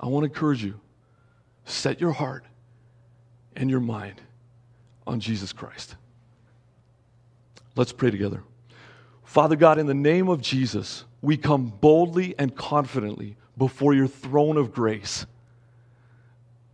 I 0.00 0.06
want 0.06 0.24
to 0.24 0.32
encourage 0.32 0.62
you 0.62 0.80
set 1.64 2.00
your 2.00 2.12
heart 2.12 2.44
and 3.56 3.68
your 3.68 3.80
mind 3.80 4.20
on 5.06 5.20
Jesus 5.20 5.52
Christ. 5.52 5.96
Let's 7.74 7.92
pray 7.92 8.10
together. 8.10 8.42
Father 9.24 9.56
God, 9.56 9.78
in 9.78 9.86
the 9.86 9.94
name 9.94 10.28
of 10.28 10.40
Jesus, 10.40 11.04
we 11.20 11.36
come 11.36 11.66
boldly 11.66 12.34
and 12.38 12.54
confidently 12.54 13.36
before 13.56 13.94
your 13.94 14.06
throne 14.06 14.56
of 14.56 14.72
grace. 14.72 15.26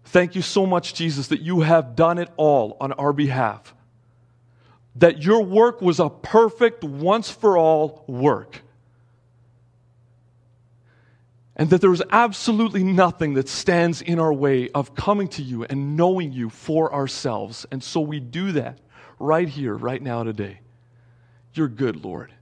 Thank 0.05 0.35
you 0.35 0.43
so 0.43 0.67
much, 0.67 0.95
Jesus, 0.95 1.29
that 1.29 1.41
you 1.41 1.61
have 1.61 1.97
done 1.97 2.19
it 2.19 2.29
all 2.37 2.77
on 2.81 2.93
our 2.93 3.13
behalf. 3.13 3.75
That 4.97 5.23
your 5.23 5.43
work 5.43 5.81
was 5.81 5.99
a 5.99 6.11
perfect, 6.11 6.85
once 6.85 7.31
for 7.31 7.57
all 7.57 8.05
work. 8.07 8.61
And 11.63 11.71
that 11.71 11.81
there 11.81 11.93
is 11.93 12.03
absolutely 12.11 12.83
nothing 12.83 13.35
that 13.35 13.49
stands 13.49 14.03
in 14.03 14.19
our 14.19 14.33
way 14.33 14.69
of 14.71 14.97
coming 14.97 15.29
to 15.29 15.43
you 15.43 15.63
and 15.63 15.97
knowing 15.97 16.33
you 16.33 16.51
for 16.51 16.93
ourselves. 16.93 17.67
And 17.71 17.81
so 17.85 18.01
we 18.01 18.19
do 18.19 18.51
that 18.51 18.81
right 19.21 19.49
here, 19.49 19.73
right 19.73 20.03
now, 20.03 20.25
today. 20.25 20.59
You're 21.55 21.69
good, 21.69 22.05
Lord. 22.05 22.33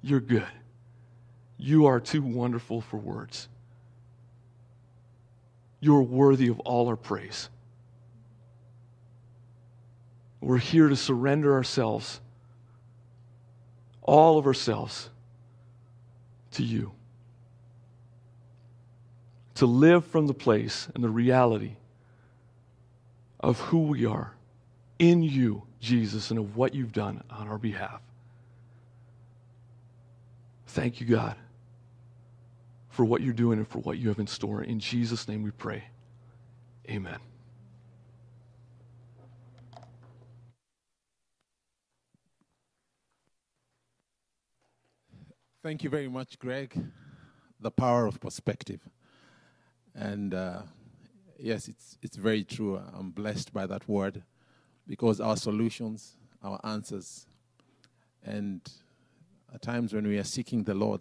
You're 0.00 0.20
good. 0.20 0.46
You 1.58 1.84
are 1.84 2.00
too 2.00 2.22
wonderful 2.22 2.80
for 2.80 2.96
words. 2.96 3.46
You're 5.80 6.00
worthy 6.00 6.48
of 6.48 6.58
all 6.60 6.88
our 6.88 6.96
praise. 6.96 7.50
We're 10.40 10.56
here 10.56 10.88
to 10.88 10.96
surrender 10.96 11.52
ourselves, 11.52 12.22
all 14.00 14.38
of 14.38 14.46
ourselves, 14.46 15.10
to 16.52 16.62
you. 16.62 16.92
To 19.56 19.66
live 19.66 20.04
from 20.06 20.26
the 20.26 20.34
place 20.34 20.88
and 20.94 21.04
the 21.04 21.10
reality 21.10 21.76
of 23.40 23.60
who 23.60 23.82
we 23.82 24.06
are 24.06 24.34
in 24.98 25.22
you, 25.22 25.64
Jesus, 25.80 26.30
and 26.30 26.38
of 26.38 26.56
what 26.56 26.74
you've 26.74 26.92
done 26.92 27.22
on 27.30 27.48
our 27.48 27.58
behalf. 27.58 28.00
Thank 30.66 31.00
you, 31.00 31.06
God 31.06 31.36
for 32.92 33.06
what 33.06 33.22
you're 33.22 33.32
doing 33.32 33.58
and 33.58 33.66
for 33.66 33.78
what 33.78 33.96
you 33.96 34.08
have 34.08 34.18
in 34.18 34.26
store. 34.26 34.62
In 34.62 34.78
Jesus' 34.78 35.26
name 35.26 35.42
we 35.42 35.50
pray. 35.50 35.84
Amen. 36.90 37.18
Thank 45.62 45.84
you 45.84 45.90
very 45.90 46.08
much, 46.08 46.38
Greg. 46.38 46.78
The 47.60 47.70
power 47.70 48.04
of 48.04 48.20
perspective. 48.20 48.80
And 49.94 50.34
uh, 50.34 50.62
yes, 51.38 51.68
it's, 51.68 51.98
it's 52.02 52.16
very 52.16 52.44
true. 52.44 52.80
I'm 52.94 53.10
blessed 53.10 53.52
by 53.52 53.66
that 53.66 53.88
word 53.88 54.22
because 54.86 55.20
our 55.20 55.36
solutions, 55.36 56.16
our 56.42 56.60
answers, 56.64 57.26
and 58.24 58.60
at 59.54 59.62
times 59.62 59.92
when 59.92 60.06
we 60.06 60.18
are 60.18 60.24
seeking 60.24 60.64
the 60.64 60.74
Lord, 60.74 61.00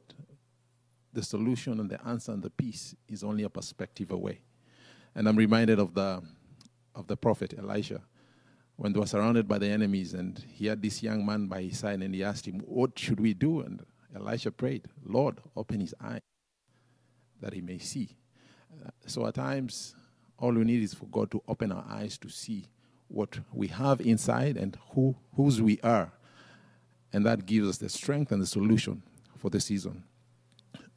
the 1.14 1.24
solution 1.24 1.80
and 1.80 1.90
the 1.90 2.06
answer 2.06 2.32
and 2.32 2.42
the 2.42 2.50
peace 2.50 2.96
is 3.08 3.24
only 3.24 3.44
a 3.44 3.50
perspective 3.50 4.12
away. 4.12 4.42
And 5.16 5.28
I'm 5.28 5.36
reminded 5.36 5.80
of 5.80 5.94
the, 5.94 6.22
of 6.96 7.08
the 7.08 7.18
prophet 7.18 7.54
Elisha 7.58 8.02
when 8.78 8.94
they 8.94 9.00
were 9.00 9.06
surrounded 9.06 9.48
by 9.48 9.58
the 9.58 9.68
enemies 9.68 10.14
and 10.14 10.44
he 10.48 10.68
had 10.68 10.82
this 10.82 11.04
young 11.04 11.26
man 11.26 11.48
by 11.48 11.62
his 11.62 11.80
side 11.80 12.02
and 12.02 12.16
he 12.16 12.24
asked 12.24 12.48
him, 12.48 12.60
What 12.66 12.98
should 12.98 13.20
we 13.20 13.34
do? 13.34 13.62
And 13.62 13.86
Elisha 14.16 14.52
prayed, 14.52 14.86
Lord, 15.04 15.38
open 15.56 15.82
his 15.82 15.94
eyes 16.02 16.22
that 17.42 17.54
he 17.54 17.62
may 17.62 17.78
see. 17.78 18.18
So 19.06 19.26
at 19.28 19.36
times, 19.36 19.96
all 20.38 20.54
we 20.54 20.64
need 20.64 20.84
is 20.84 20.94
for 20.94 21.06
God 21.06 21.32
to 21.32 21.44
open 21.48 21.72
our 21.72 21.86
eyes 21.90 22.18
to 22.20 22.30
see 22.30 22.68
what 23.08 23.40
we 23.54 23.68
have 23.68 24.02
inside 24.02 24.58
and 24.58 24.78
who, 24.92 25.16
whose 25.36 25.62
we 25.62 25.80
are. 25.82 26.12
And 27.14 27.26
that 27.26 27.46
gives 27.46 27.68
us 27.68 27.78
the 27.78 27.90
strength 27.90 28.32
and 28.32 28.42
the 28.42 28.48
solution 28.48 29.04
for 29.38 29.50
the 29.50 29.60
season. 29.60 30.04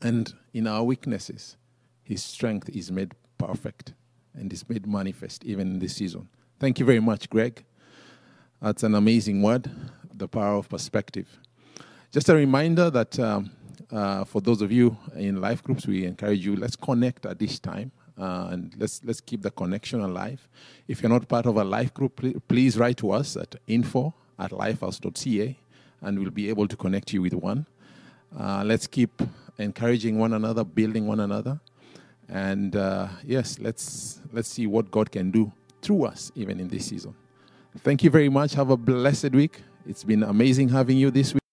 And 0.01 0.33
in 0.53 0.67
our 0.67 0.85
weaknesses, 0.85 1.57
his 2.03 2.23
strength 2.23 2.69
is 2.69 2.93
made 2.93 3.15
perfect 3.39 3.95
and 4.35 4.53
is 4.53 4.69
made 4.69 4.87
manifest 4.87 5.45
even 5.45 5.73
in 5.73 5.79
this 5.79 5.97
season. 5.97 6.29
Thank 6.61 6.79
you 6.79 6.87
very 6.87 7.01
much, 7.01 7.29
Greg. 7.29 7.65
That's 8.63 8.83
an 8.83 8.95
amazing 8.95 9.43
word, 9.43 9.71
the 10.13 10.29
power 10.29 10.57
of 10.57 10.69
perspective. 10.69 11.39
Just 12.13 12.29
a 12.29 12.35
reminder 12.35 12.91
that 12.91 13.19
um, 13.19 13.51
uh, 13.91 14.25
for 14.25 14.41
those 14.41 14.63
of 14.63 14.73
you 14.73 14.97
in 15.17 15.41
life 15.41 15.63
groups, 15.63 15.87
we 15.87 16.05
encourage 16.05 16.45
you, 16.45 16.57
let's 16.57 16.77
connect 16.77 17.27
at 17.27 17.39
this 17.39 17.59
time. 17.59 17.93
Uh, 18.17 18.49
and 18.53 18.73
let's 18.79 19.01
let's 19.05 19.21
keep 19.21 19.43
the 19.43 19.51
connection 19.51 20.01
alive. 20.01 20.47
If 20.87 21.03
you're 21.03 21.11
not 21.11 21.27
part 21.27 21.47
of 21.47 21.57
a 21.57 21.65
life 21.65 21.93
group, 21.93 22.21
please 22.47 22.79
write 22.79 22.97
to 22.99 23.11
us 23.11 23.37
at 23.37 23.57
info 23.67 24.15
at 24.39 24.53
lifehouse.ca, 24.53 25.59
and 26.01 26.19
we'll 26.19 26.31
be 26.31 26.49
able 26.49 26.69
to 26.69 26.77
connect 26.77 27.13
you 27.13 27.23
with 27.23 27.35
one. 27.35 27.67
Uh, 28.39 28.63
let's 28.65 28.87
keep 28.87 29.21
encouraging 29.59 30.19
one 30.19 30.33
another, 30.33 30.65
building 30.65 31.07
one 31.07 31.21
another. 31.21 31.61
And 32.29 32.75
uh, 32.75 33.09
yes, 33.25 33.59
let's, 33.59 34.21
let's 34.33 34.49
see 34.49 34.67
what 34.67 34.91
God 34.91 35.11
can 35.11 35.31
do 35.31 35.53
through 35.83 36.05
us, 36.07 36.33
even 36.35 36.59
in 36.59 36.69
this 36.69 36.87
season. 36.87 37.15
Thank 37.79 38.03
you 38.03 38.11
very 38.11 38.29
much. 38.29 38.55
Have 38.55 38.71
a 38.71 38.77
blessed 38.77 39.33
week. 39.33 39.63
It's 39.87 40.05
been 40.05 40.23
amazing 40.23 40.71
having 40.71 40.97
you 40.97 41.11
this 41.11 41.35
week. 41.35 41.44